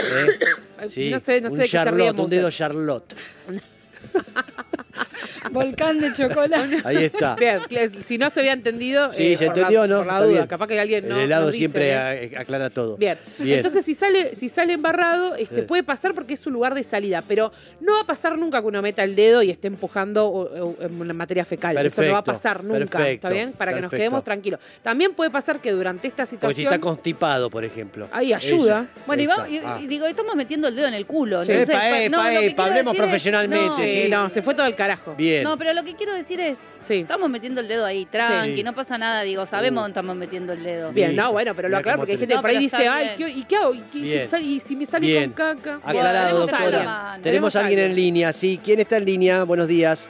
Eh, 0.81 0.89
sí. 0.91 1.11
No 1.11 1.19
sé, 1.19 1.41
no 1.41 1.49
un 1.51 1.57
sé 1.57 1.63
de 1.63 1.69
qué 1.69 1.79
se 1.79 1.91
ríe 1.91 2.11
un 2.13 2.31
dedo 2.31 2.51
Charlotte. 2.51 3.15
Volcán 5.51 6.01
de 6.01 6.13
chocolate. 6.13 6.79
Ahí 6.85 7.05
está. 7.05 7.35
Bien, 7.35 7.61
si 8.05 8.19
no 8.19 8.29
se 8.31 8.41
había 8.41 8.53
entendido, 8.53 9.13
Sí, 9.13 9.33
eh, 9.33 9.37
se 9.37 9.47
por 9.47 9.57
la- 9.57 9.63
entendió, 9.63 9.87
¿no? 9.87 9.99
Por 9.99 10.07
la 10.07 10.13
Está 10.15 10.25
duda, 10.27 10.47
capaz 10.49 10.67
que 10.67 10.81
alguien 10.81 11.09
no. 11.09 11.17
el 11.17 11.23
helado 11.23 11.45
nos 11.47 11.53
dice, 11.53 11.59
siempre 11.61 11.93
¿eh? 12.27 12.37
aclara 12.37 12.71
todo. 12.71 12.97
Bien. 12.97 13.19
Bien. 13.39 13.57
Entonces, 13.57 13.85
si 13.85 13.95
sale, 13.95 14.35
si 14.37 14.49
sale 14.49 14.75
embarrado, 14.75 15.35
este, 15.37 15.57
Sí. 15.61 15.63
puede 15.63 15.83
pasar 15.83 16.15
porque 16.15 16.35
es 16.35 16.47
un 16.47 16.53
lugar 16.53 16.75
de 16.75 16.83
salida, 16.83 17.23
pero 17.27 17.53
no 17.81 17.95
va 17.95 18.01
a 18.03 18.05
pasar 18.07 18.37
nunca 18.39 18.61
que 18.61 18.67
uno 18.67 18.83
meta 18.83 19.03
el 19.05 19.17
dedo 19.17 19.43
y 19.43 19.51
esté 19.51 19.69
empujando 19.69 20.27
o- 20.29 20.43
o- 20.71 20.77
en 20.83 21.01
una 21.01 21.15
materia 21.15 21.45
fecal. 21.45 21.77
Eso 21.79 22.03
no 22.03 22.13
va 22.13 22.19
a 22.19 22.25
Perfecto, 22.25 22.33
pasar 22.33 22.65
nunca, 22.65 22.85
¿está 22.85 22.99
perfecto, 22.99 23.31
bien? 23.31 23.53
Para 23.53 23.73
que 23.73 23.81
nos 23.81 23.91
perfecto. 23.91 23.97
quedemos 24.01 24.25
tranquilos. 24.25 24.61
También 24.83 25.15
puede 25.15 25.31
pasar 25.31 25.61
que 25.61 25.73
durante 25.73 26.09
esta 26.09 26.25
Porque 26.25 26.31
si 26.31 26.37
situación... 26.37 26.73
está 26.75 26.81
constipado, 26.81 27.51
por 27.51 27.65
ejemplo. 27.65 28.09
Ahí 28.13 28.33
ayuda. 28.33 28.87
Bueno, 29.07 29.23
y, 29.23 29.27
vamos- 29.27 29.49
y- 29.49 29.57
está. 29.57 29.75
Ah. 29.77 29.81
y 29.81 29.87
digo, 29.87 30.07
estamos 30.07 30.35
metiendo 30.37 30.69
el 30.69 30.77
dedo 30.77 30.89
en 30.89 30.95
el 30.95 31.07
culo. 31.07 31.45
Sí. 31.45 31.53
entonces, 31.53 31.75
Epa, 31.77 32.17
no, 32.17 32.23
hablemos 32.23 32.55
decir 32.55 32.91
es- 32.93 32.97
profesionalmente, 32.97 33.67
no, 33.67 33.77
Sí, 33.79 33.83
sí. 34.05 34.11
no, 34.11 34.29
se 34.29 34.43
fue 34.43 34.55
todo 34.55 34.67
el 34.67 34.75
carajo. 34.75 35.15
Bien. 35.17 35.43
No, 35.45 35.57
pero 35.59 35.73
lo 35.73 35.83
que 35.85 35.95
quiero 35.95 36.13
decir 36.15 36.41
es, 36.41 36.59
Sí. 36.81 37.01
estamos 37.01 37.29
metiendo 37.29 37.61
el 37.61 37.69
dedo 37.69 37.85
ahí, 37.85 38.07
tranqui, 38.07 38.57
Sí. 38.57 38.63
no 38.63 38.73
pasa 38.75 38.97
nada, 38.99 39.23
digo, 39.23 39.45
sabemos 39.47 39.81
Uh. 39.81 39.83
dónde 39.83 39.91
estamos 39.93 40.17
metiendo 40.17 40.53
el 40.53 40.63
dedo. 40.63 40.93
Bien, 40.93 41.15
no, 41.17 41.33
bueno, 41.33 41.55
pero 41.55 41.69
lo 41.69 41.73
Mira 41.77 41.81
aclaro 41.81 41.99
porque 41.99 42.13
hay 42.13 42.17
te- 42.19 42.21
gente 42.21 42.33
que 42.33 42.37
No, 42.37 42.41
por 42.43 42.51
ahí 42.51 42.59
dice, 42.59 42.89
ay, 42.89 43.05
bien. 43.05 43.17
¿qué, 43.35 43.39
¿y 43.41 43.45
qué 43.45 43.57
hago? 43.57 43.75
¿Y, 43.75 43.81
qué- 43.83 43.99
y 43.99 44.03
si 44.05 44.09
Bien. 44.11 44.19
me 44.21 44.25
sale- 44.27 44.43
y 44.45 44.61
si 44.61 44.77
me 44.77 44.87
sale 44.87 45.07
Bien. 45.07 45.33
con 45.33 45.57
caca? 45.57 45.81
Aclarado, 45.85 46.27
tenemos 46.29 46.51
doctora. 46.51 46.85
mano. 46.85 47.23
Tenemos 47.23 47.57
a 47.57 47.61
alguien 47.61 47.79
en 47.81 47.95
línea, 47.95 48.33
sí. 48.33 48.61
¿Quién 48.63 48.81
está 48.81 48.97
en 48.99 49.05
línea? 49.05 49.45
Buenos 49.45 49.69
días. 49.69 50.09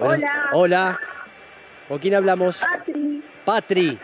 Hola. 0.00 0.50
Hola. 0.52 1.00
¿Con 1.88 1.98
quién 1.98 2.14
hablamos? 2.14 2.60
Patri, 2.60 3.22
Patri. 3.44 3.98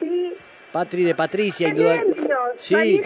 sí, 0.00 0.32
Patri 0.72 1.04
de 1.04 1.14
Patricia, 1.14 1.66
qué 1.66 1.76
indudable. 1.76 2.04
nervios. 2.06 2.25
Sí. 2.60 3.00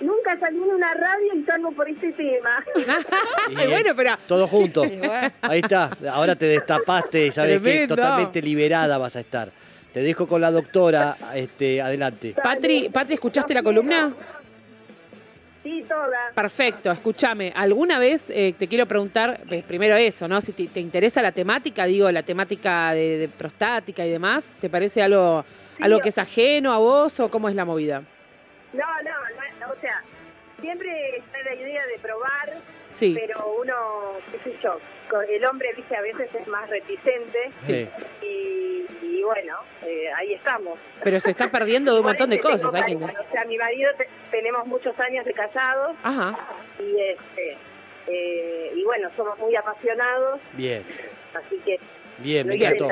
Nunca 0.00 0.38
salí 0.38 0.58
en 0.58 0.70
una 0.70 0.92
radio 0.92 1.34
y 1.34 1.44
salgo 1.44 1.72
por 1.72 1.88
este 1.88 2.12
tema. 2.12 2.64
Ay, 3.56 3.66
bueno, 3.66 3.92
pero 3.96 4.16
Todo 4.26 4.46
junto. 4.46 4.84
Y 4.84 4.98
bueno, 4.98 5.32
Ahí 5.42 5.60
está. 5.60 5.90
Ahora 6.10 6.36
te 6.36 6.46
destapaste, 6.46 7.32
sabes 7.32 7.60
que 7.60 7.88
totalmente 7.88 8.42
liberada 8.42 8.98
vas 8.98 9.16
a 9.16 9.20
estar. 9.20 9.50
Te 9.92 10.02
dejo 10.02 10.26
con 10.26 10.42
la 10.42 10.50
doctora, 10.50 11.16
este, 11.34 11.80
adelante. 11.80 12.34
Patri, 12.42 12.90
Patri, 12.90 13.14
¿escuchaste 13.14 13.54
la 13.54 13.62
columna? 13.62 14.12
Sí, 15.62 15.84
toda. 15.88 16.32
Perfecto, 16.34 16.92
escúchame. 16.92 17.52
¿Alguna 17.56 17.98
vez 17.98 18.26
eh, 18.28 18.54
te 18.58 18.68
quiero 18.68 18.86
preguntar, 18.86 19.40
eh, 19.50 19.64
primero 19.66 19.96
eso, 19.96 20.28
¿no? 20.28 20.40
Si 20.42 20.52
te, 20.52 20.66
te 20.66 20.80
interesa 20.80 21.22
la 21.22 21.32
temática, 21.32 21.86
digo, 21.86 22.12
la 22.12 22.22
temática 22.22 22.92
de, 22.92 23.16
de 23.16 23.28
prostática 23.28 24.04
y 24.04 24.10
demás, 24.10 24.58
¿te 24.60 24.68
parece 24.68 25.02
algo, 25.02 25.44
Sí, 25.78 25.82
algo 25.82 26.00
que 26.00 26.10
es 26.10 26.18
ajeno 26.18 26.72
a 26.72 26.78
vos 26.78 27.18
o 27.18 27.30
cómo 27.30 27.48
es 27.48 27.54
la 27.54 27.64
movida? 27.64 28.02
No, 28.76 29.02
no, 29.02 29.66
no, 29.66 29.72
o 29.72 29.80
sea, 29.80 30.02
siempre 30.60 31.16
está 31.18 31.38
la 31.42 31.54
idea 31.54 31.86
de 31.86 31.98
probar, 31.98 32.54
Sí, 32.88 33.14
pero 33.18 33.54
uno, 33.60 33.74
qué 34.30 34.38
sé 34.50 34.56
yo, 34.62 34.78
el 35.28 35.44
hombre, 35.46 35.68
viste, 35.76 35.96
a 35.96 36.00
veces 36.00 36.34
es 36.34 36.46
más 36.46 36.68
reticente 36.70 37.50
sí. 37.56 37.88
y, 38.22 38.86
y 39.02 39.22
bueno, 39.22 39.58
eh, 39.82 40.10
ahí 40.16 40.34
estamos. 40.34 40.78
Pero 41.02 41.20
se 41.20 41.30
está 41.30 41.50
perdiendo 41.50 41.92
de 41.94 42.00
un 42.00 42.06
montón 42.06 42.30
de 42.30 42.40
cosas. 42.40 42.72
hay 42.74 42.94
que- 42.94 42.98
pareja, 42.98 43.20
O 43.20 43.32
sea, 43.32 43.44
mi 43.44 43.58
marido 43.58 43.90
te- 43.98 44.08
tenemos 44.30 44.66
muchos 44.66 44.98
años 45.00 45.24
de 45.24 45.32
casados 45.32 45.96
Ajá. 46.02 46.36
y 46.78 47.00
este 47.00 47.56
eh, 48.08 48.72
y 48.76 48.84
bueno, 48.84 49.10
somos 49.16 49.36
muy 49.38 49.54
apasionados, 49.56 50.40
Bien, 50.52 50.84
así 51.34 51.56
que 51.64 51.78
bien, 52.18 52.46
me 52.46 52.54
encantó. 52.56 52.88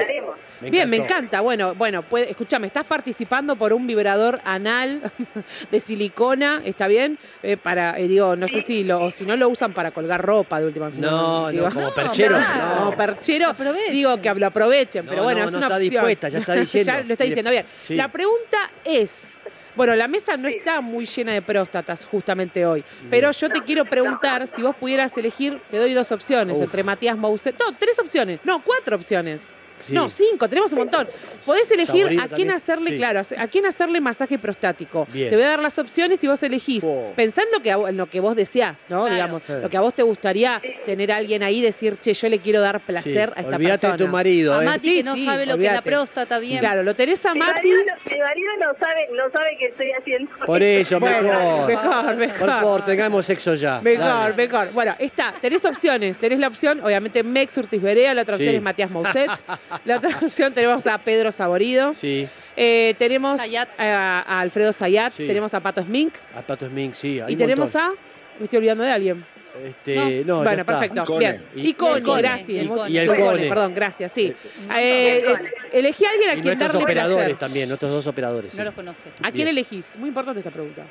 Bien, 0.61 0.88
me 0.88 0.97
encanta. 0.97 1.40
Bueno, 1.40 1.75
bueno, 1.75 2.02
puede, 2.02 2.31
escúchame, 2.31 2.66
estás 2.69 2.85
participando 2.85 3.57
por 3.57 3.73
un 3.73 3.87
vibrador 3.87 4.40
anal 4.45 5.02
de 5.71 5.81
silicona, 5.81 6.62
¿está 6.64 6.87
bien? 6.88 7.19
Eh, 7.43 7.57
para, 7.57 7.99
eh, 7.99 8.09
digo, 8.09 8.35
no 8.37 8.49
sé 8.49 8.62
si 8.62 8.83
lo, 8.85 9.02
o 9.02 9.11
si 9.11 9.26
no 9.26 9.37
lo 9.37 9.49
usan 9.49 9.75
para 9.75 9.90
colgar 9.90 10.25
ropa 10.25 10.61
de 10.61 10.66
última. 10.66 10.90
si 10.90 11.00
No, 11.00 11.49
digo, 11.50 11.64
no, 11.69 11.75
como 11.75 11.87
No, 11.88 11.95
perchero. 11.95 12.37
pará. 12.37 12.75
como 12.78 12.90
No, 12.93 12.97
perchero. 12.97 13.49
Aprovechen. 13.49 13.93
Digo 13.93 14.21
que 14.23 14.35
lo 14.35 14.47
aprovechen, 14.47 15.04
No, 15.04 15.11
pero 15.11 15.23
bueno, 15.25 15.40
no, 15.40 15.47
es 15.47 15.52
no 15.52 15.59
una 15.59 15.66
está 15.66 15.76
opción. 15.76 15.90
dispuesta, 15.90 16.28
ya 16.31 16.38
está 16.38 16.54
diciendo. 16.54 16.93
ya 16.93 17.02
lo 17.02 17.12
está 17.12 17.25
diciendo 17.25 17.50
bien. 17.50 17.66
Sí. 17.87 17.95
La 17.97 18.09
pregunta 18.09 18.71
es, 18.85 19.34
Bueno, 19.76 19.95
la 19.97 20.07
mesa 20.07 20.37
no 20.37 20.49
está 20.49 20.81
muy 20.81 21.07
llena 21.07 21.33
de 21.33 21.43
próstatas 21.43 22.04
justamente 22.04 22.64
hoy, 22.64 22.85
pero 23.11 23.31
yo 23.33 23.49
te 23.50 23.61
quiero 23.62 23.85
preguntar 23.85 24.47
si 24.47 24.62
vos 24.62 24.76
pudieras 24.76 25.16
elegir, 25.19 25.61
te 25.71 25.78
doy 25.78 25.93
dos 25.95 26.12
opciones, 26.12 26.57
Uf. 26.57 26.64
entre 26.64 26.85
Matías 26.85 27.16
Mousset, 27.16 27.59
no, 27.59 27.76
tres 27.76 27.99
opciones, 27.99 28.40
no, 28.45 28.62
cuatro 28.62 28.97
opciones. 28.97 29.52
Sí. 29.87 29.93
No, 29.93 30.09
cinco, 30.09 30.49
tenemos 30.49 30.73
un 30.73 30.79
montón. 30.81 31.09
Podés 31.45 31.71
elegir 31.71 32.03
Saborito 32.03 32.23
a 32.23 32.26
quién 32.26 32.31
también. 32.49 32.50
hacerle, 32.53 32.91
Sí. 32.91 32.97
claro, 32.97 33.21
a 33.38 33.49
quién 33.49 33.67
hacerle 33.67 34.00
masaje 34.00 34.38
prostático. 34.38 35.07
Bien. 35.12 35.29
Te 35.29 35.37
voy 35.37 35.45
a 35.45 35.49
dar 35.50 35.61
las 35.62 35.79
opciones 35.79 36.23
y 36.25 36.26
vos 36.29 36.43
elegís. 36.43 36.83
Oh. 36.85 37.12
Pensá 37.14 37.43
en 37.43 37.49
lo 37.53 37.61
que, 37.61 37.71
a 37.71 37.76
vo- 37.79 37.88
en 37.88 37.97
lo 37.97 38.07
que 38.07 38.21
vos 38.21 38.35
deseás, 38.35 38.85
¿no? 38.88 39.00
Claro. 39.00 39.14
Digamos, 39.14 39.43
Claro. 39.43 39.61
lo 39.62 39.71
que 39.71 39.76
a 39.76 39.81
vos 39.81 39.95
te 39.95 40.03
gustaría 40.03 40.61
tener 40.87 41.12
a 41.12 41.17
alguien 41.17 41.43
ahí, 41.43 41.61
decir, 41.61 41.99
che, 42.00 42.14
yo 42.14 42.29
le 42.29 42.38
quiero 42.38 42.61
dar 42.61 42.79
Sí. 42.79 42.85
placer 42.87 43.33
a 43.37 43.41
esta 43.41 43.57
Olvídate 43.57 43.79
persona. 43.81 43.97
de 43.97 44.05
tu 44.05 44.11
marido, 44.11 44.55
A 44.55 44.62
¿eh? 44.62 44.67
Mati 44.67 44.79
Sí, 44.88 44.97
que 44.99 45.03
no 45.05 45.14
sí, 45.14 45.25
sabe 45.26 45.47
lo 45.47 45.57
que 45.59 45.64
es 45.67 45.73
la 45.73 45.79
olvídate. 45.81 45.91
próstata 45.91 46.38
bien. 46.38 46.61
Claro, 46.61 46.83
lo 46.83 46.95
tenés 46.95 47.25
a 47.26 47.35
Mi 47.35 47.41
Mati. 47.41 47.53
marido, 47.55 47.79
no- 47.87 48.11
mi 48.12 48.19
marido 48.21 48.50
no 48.61 48.67
sabe, 48.79 49.09
no 49.12 49.31
sabe 49.33 49.57
qué 49.59 49.67
estoy 49.67 49.93
haciendo. 49.99 50.31
Por 50.47 50.62
eso, 50.62 50.99
Bueno, 51.00 51.23
mejor. 51.23 51.67
mejor, 51.69 52.17
mejor. 52.17 52.38
Por 52.38 52.49
favor, 52.49 52.85
tengamos 52.87 53.26
sexo 53.26 53.55
ya. 53.55 53.81
Mejor, 53.81 54.05
Dale. 54.05 54.35
mejor. 54.35 54.73
Bueno, 54.73 54.95
está, 54.99 55.35
tenés 55.41 55.64
opciones. 55.64 56.17
Tenés 56.17 56.38
la 56.38 56.49
opción, 56.49 56.81
obviamente, 56.83 57.23
Mex 57.23 57.57
Urtiz 57.59 57.83
Berea, 57.83 58.14
la 58.14 58.23
otra 58.23 58.37
opción 58.37 58.50
Sí. 58.53 58.57
es 58.57 58.62
Matías 58.62 58.91
Mousset. 58.91 59.31
la 59.85 59.97
otra 59.99 60.19
opción 60.23 60.52
tenemos 60.54 60.87
a 60.87 60.99
Pedro 60.99 61.33
Saborido. 61.33 61.95
Sí, 61.95 62.28
Eh, 62.57 62.95
tenemos 62.99 63.40
a, 63.40 64.21
a 64.21 64.40
Alfredo 64.40 64.73
Sayat, 64.73 65.12
Sí. 65.14 65.26
tenemos 65.26 65.52
a 65.54 65.61
Pato 65.61 65.83
Smink 65.83 66.14
a 66.37 66.43
Pato 66.43 66.66
Smink, 66.69 66.95
sí. 66.95 67.19
hay 67.21 67.33
y 67.33 67.37
tenemos 67.37 67.75
montón. 67.75 67.97
a. 67.99 68.38
Me 68.38 68.45
estoy 68.45 68.59
olvidando 68.59 68.85
de 68.85 68.90
alguien. 68.93 69.25
Este, 69.64 70.25
no, 70.25 70.43
ya 70.43 70.50
bueno, 70.50 70.64
perfecto. 70.64 71.02
Icone. 71.04 71.19
Bien. 71.21 71.45
Y- 71.54 71.69
Icone, 71.71 72.00
Icone, 72.00 72.23
gracias. 72.23 72.64
Icone. 72.64 72.90
Y 72.90 72.99
el 72.99 73.04
Icone, 73.04 73.21
Cone. 73.25 73.49
Perdón, 73.49 73.75
gracias, 73.75 74.11
sí. 74.12 74.35
Eh, 74.76 75.23
eh, 75.28 75.35
elegí 75.73 76.04
a 76.04 76.11
alguien 76.11 76.31
a 76.31 76.33
Y 76.33 76.35
quien 76.40 76.45
nuestros 76.47 76.73
darle 76.73 76.85
operadores 76.85 77.25
placer. 77.26 77.38
también, 77.38 77.69
nuestros 77.69 77.90
dos 77.93 78.07
operadores. 78.09 78.52
No 78.54 78.59
sí. 78.61 78.64
los 78.64 78.75
conoce. 78.75 79.09
¿A 79.21 79.31
quién 79.31 79.35
Bien. 79.35 79.49
elegís? 79.49 79.97
Muy 79.97 80.09
importante 80.09 80.40
esta 80.40 80.50
pregunta. 80.50 80.83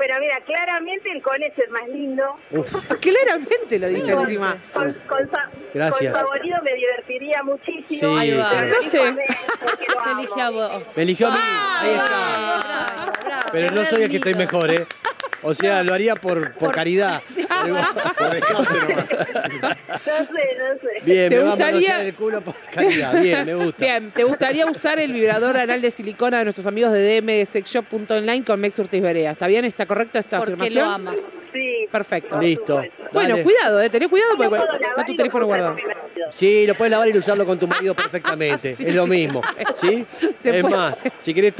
Pero 0.00 0.18
mira, 0.18 0.40
claramente 0.46 1.12
el 1.12 1.20
con 1.22 1.42
es 1.42 1.52
el 1.58 1.70
más 1.70 1.86
lindo. 1.88 2.24
Uf, 2.52 2.72
Claramente 3.00 3.78
lo 3.78 3.88
dice 3.88 4.04
Bueno, 4.06 4.20
encima. 4.22 4.56
Con, 4.72 4.92
con, 5.06 5.30
sa- 5.30 5.50
Gracias. 5.74 6.12
con 6.14 6.22
favorito 6.22 6.56
me 6.64 6.74
divertiría 6.74 7.42
muchísimo. 7.42 8.00
Sí, 8.14 8.18
Ahí 8.18 8.34
va. 8.34 8.50
pero 8.50 8.66
No 8.68 8.82
sé. 8.82 9.00
amo. 9.06 9.18
elige 10.18 10.40
a 10.40 10.50
vos. 10.50 10.82
me 10.96 11.02
eligió 11.02 11.26
a 11.28 11.30
mí. 11.32 11.36
Ah, 11.38 11.80
Ahí 11.82 11.90
está. 11.90 12.94
Bravo, 12.96 13.12
bravo. 13.24 13.42
Pero 13.52 13.70
no 13.74 13.84
soy 13.84 14.02
el 14.04 14.08
que 14.10 14.16
estoy 14.16 14.34
mejor, 14.34 14.70
¿eh? 14.70 14.86
O 15.42 15.54
sea, 15.54 15.82
lo 15.84 15.92
haría 15.94 16.14
por, 16.16 16.52
por 16.54 16.72
caridad. 16.72 17.22
Nomás. 17.66 17.94
No 17.94 18.30
sé, 18.32 19.76
no 20.06 20.74
sé. 20.80 21.04
Bien, 21.04 21.28
¿Te 21.28 21.36
me 21.36 21.42
va 21.42 21.48
a 21.48 21.54
gustaría- 21.54 22.02
el 22.02 22.14
culo 22.14 22.40
por 22.42 22.54
caridad. 22.74 23.12
Bien, 23.22 23.46
me 23.46 23.54
gusta. 23.54 23.84
Bien, 23.84 24.10
¿te 24.12 24.24
gustaría 24.24 24.66
usar 24.66 24.98
el 24.98 25.12
vibrador 25.12 25.56
anal 25.56 25.80
de 25.80 25.90
silicona 25.90 26.38
de 26.38 26.44
nuestros 26.44 26.66
amigos 26.66 26.92
de 26.92 27.20
dmsexshop.online 27.20 28.44
con 28.44 28.60
Mex 28.60 28.78
Urtiz 28.78 29.02
Berea? 29.02 29.32
¿Está 29.32 29.46
bien? 29.46 29.64
¿Está 29.64 29.86
correcto 29.86 30.18
esta 30.18 30.38
Porque 30.38 30.54
afirmación? 30.54 30.86
lo 30.88 30.94
ama. 30.94 31.14
Sí. 31.52 31.86
Perfecto. 31.90 32.40
Listo. 32.40 32.76
Bueno, 33.12 33.30
Dale. 33.30 33.42
cuidado, 33.42 33.80
eh, 33.80 33.90
tenés 33.90 34.08
cuidado 34.08 34.36
porque 34.36 34.56
está 34.86 35.04
tu 35.04 35.14
teléfono 35.16 35.46
guardado. 35.46 35.76
Sí, 36.36 36.64
lo 36.66 36.74
puedes 36.76 36.92
lavar 36.92 37.08
y 37.08 37.18
usarlo 37.18 37.44
con 37.44 37.58
tu 37.58 37.66
marido 37.66 37.94
perfectamente. 37.94 38.74
Sí, 38.80 38.84
es 38.86 38.94
lo 38.94 39.06
mismo. 39.06 39.42
¿Sí? 39.80 40.06
Se 40.42 40.50
es 40.50 40.60
puede. 40.62 40.76
más, 40.76 40.96
si 41.22 41.34
querés, 41.34 41.54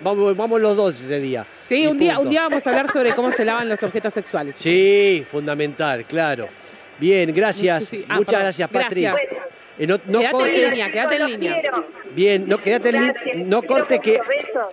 vamos, 0.00 0.36
vamos 0.36 0.60
los 0.60 0.76
dos 0.76 1.00
ese 1.00 1.20
día. 1.20 1.46
Sí, 1.62 1.86
un 1.86 1.98
día, 1.98 2.18
un 2.18 2.30
día 2.30 2.42
vamos 2.42 2.66
a 2.66 2.70
hablar 2.70 2.90
sobre 2.92 3.12
cómo 3.14 3.30
se 3.30 3.44
lavan 3.44 3.68
los 3.68 3.82
objetos 3.82 4.14
sexuales. 4.14 4.56
Sí, 4.58 5.24
fundamental, 5.30 6.04
claro. 6.04 6.48
Bien, 6.98 7.32
gracias. 7.34 7.92
Ah, 8.08 8.16
Muchas 8.16 8.26
perdón. 8.26 8.40
gracias, 8.42 8.70
Patri. 8.70 9.02
Gracias. 9.02 9.36
Eh, 9.78 9.86
no 9.86 10.00
no 10.06 10.18
Quédate 10.18 10.64
en 10.64 10.70
línea, 10.70 10.90
quédate 10.90 11.16
en 11.16 11.26
línea. 11.30 11.62
Bien, 12.12 12.48
no, 12.48 12.60
quédate 12.60 12.88
en 12.88 12.94
línea. 12.96 13.14
No 13.36 13.62
corte 13.62 14.00
que. 14.00 14.20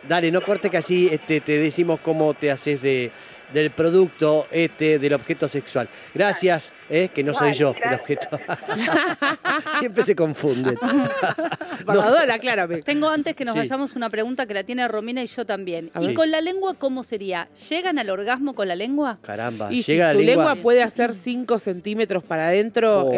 Dale, 0.07 0.31
no 0.31 0.41
corte 0.41 0.69
que 0.69 0.77
así 0.77 1.09
este, 1.11 1.41
te 1.41 1.59
decimos 1.59 1.99
cómo 2.01 2.33
te 2.33 2.49
haces 2.49 2.81
de, 2.81 3.11
del 3.53 3.71
producto 3.71 4.47
este 4.51 4.99
del 4.99 5.13
objeto 5.13 5.47
sexual. 5.47 5.87
Gracias, 6.13 6.71
eh, 6.89 7.09
que 7.13 7.23
no 7.23 7.33
soy 7.33 7.53
yo 7.53 7.73
el 7.83 7.93
objeto. 7.93 8.27
Siempre 9.79 10.03
se 10.03 10.15
confunden. 10.15 10.77
Barbadora, 11.85 12.35
aclárame. 12.35 12.81
Tengo 12.81 13.09
antes 13.09 13.35
que 13.35 13.45
nos 13.45 13.53
Sí. 13.53 13.59
vayamos 13.59 13.95
una 13.95 14.09
pregunta 14.09 14.45
que 14.45 14.53
la 14.53 14.63
tiene 14.63 14.87
Romina 14.87 15.23
y 15.23 15.27
yo 15.27 15.45
también. 15.45 15.91
¿Y 15.99 16.13
con 16.13 16.29
la 16.31 16.41
lengua 16.41 16.73
cómo 16.75 17.03
sería? 17.03 17.47
¿Llegan 17.69 17.99
al 17.99 18.09
orgasmo 18.09 18.53
con 18.55 18.67
la 18.67 18.75
lengua? 18.75 19.17
Caramba, 19.21 19.71
Y 19.71 19.83
si 19.83 19.93
llega 19.93 20.11
tu 20.11 20.19
la 20.19 20.25
lengua, 20.25 20.45
lengua. 20.47 20.61
puede 20.63 20.83
hacer 20.83 21.13
5 21.13 21.59
centímetros 21.59 22.23
para 22.23 22.47
adentro, 22.47 23.05
Oh. 23.07 23.11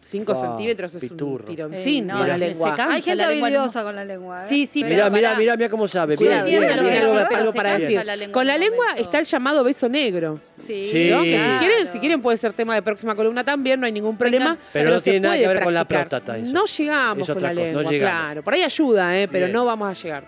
5 0.00 0.32
Oh, 0.32 0.40
centímetros 0.40 0.94
es 0.94 1.00
piturro. 1.00 1.44
un 1.44 1.44
tironcín 1.44 2.04
Eh, 2.04 2.12
no, 2.12 2.26
la 2.26 2.34
se 2.34 2.38
lengua. 2.38 2.74
cansa 2.74 2.94
Hay 2.94 3.02
gente 3.02 3.16
la 3.16 3.28
lengua, 3.28 3.50
¿no? 3.50 3.56
habilidosa 3.56 3.82
con 3.82 3.96
la 3.96 4.04
lengua. 4.04 4.44
¿eh? 4.44 4.46
Sí, 4.48 4.66
sí, 4.66 4.84
Mirá, 4.84 4.96
pero 5.04 5.10
mirá, 5.10 5.28
pará. 5.28 5.38
mirá, 5.40 5.56
mirá 5.56 5.68
cómo 5.68 5.88
sabe. 5.88 6.14
Hace, 6.14 6.28
algo, 6.32 7.52
se 7.52 7.56
para 7.56 7.78
decir. 7.78 8.04
la 8.04 8.16
lengua 8.16 8.32
Con 8.32 8.46
la 8.46 8.58
lengua 8.58 8.86
está 8.96 9.18
el 9.18 9.24
llamado 9.24 9.57
beso 9.64 9.88
negro. 9.88 10.40
Sí, 10.60 10.88
Sí. 10.92 11.08
¿no? 11.10 11.22
Que 11.22 11.38
si 11.38 11.58
quieren, 11.58 11.86
si 11.86 11.98
quieren 12.00 12.22
puede 12.22 12.36
ser 12.36 12.52
tema 12.52 12.74
de 12.74 12.82
próxima 12.82 13.14
columna 13.14 13.44
también, 13.44 13.80
no 13.80 13.86
hay 13.86 13.92
ningún 13.92 14.16
problema. 14.16 14.56
Pero 14.72 14.90
no 14.90 14.98
se 14.98 15.10
tiene 15.10 15.20
nada 15.20 15.36
que 15.38 15.46
ver 15.48 15.62
con 15.62 15.74
la 15.74 15.84
próstata 15.86 16.36
eso. 16.38 16.52
No 16.52 16.64
llegamos 16.66 17.26
con 17.28 17.36
otra 17.36 17.52
la 17.52 17.72
cosa, 17.72 17.90
lengua, 17.90 17.98
claro. 18.08 18.42
Por 18.42 18.54
ahí 18.54 18.62
ayuda, 18.62 19.18
¿eh? 19.18 19.28
pero 19.28 19.46
Bien. 19.46 19.52
no 19.56 19.64
vamos 19.64 19.88
a 19.88 20.02
llegar. 20.02 20.24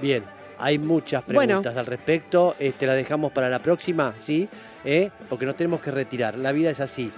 Bien, 0.00 0.22
hay 0.58 0.78
muchas 0.78 1.24
Bueno. 1.26 1.40
preguntas 1.62 1.76
al 1.76 1.86
respecto. 1.86 2.56
Este, 2.58 2.86
la 2.86 2.94
dejamos 2.94 3.32
para 3.32 3.48
la 3.48 3.58
próxima, 3.60 4.14
¿sí? 4.18 4.48
¿Eh? 4.84 5.10
Porque 5.28 5.46
nos 5.46 5.56
tenemos 5.56 5.80
que 5.80 5.90
retirar. 5.90 6.36
La 6.38 6.52
vida 6.52 6.70
es 6.70 6.80
así. 6.80 7.10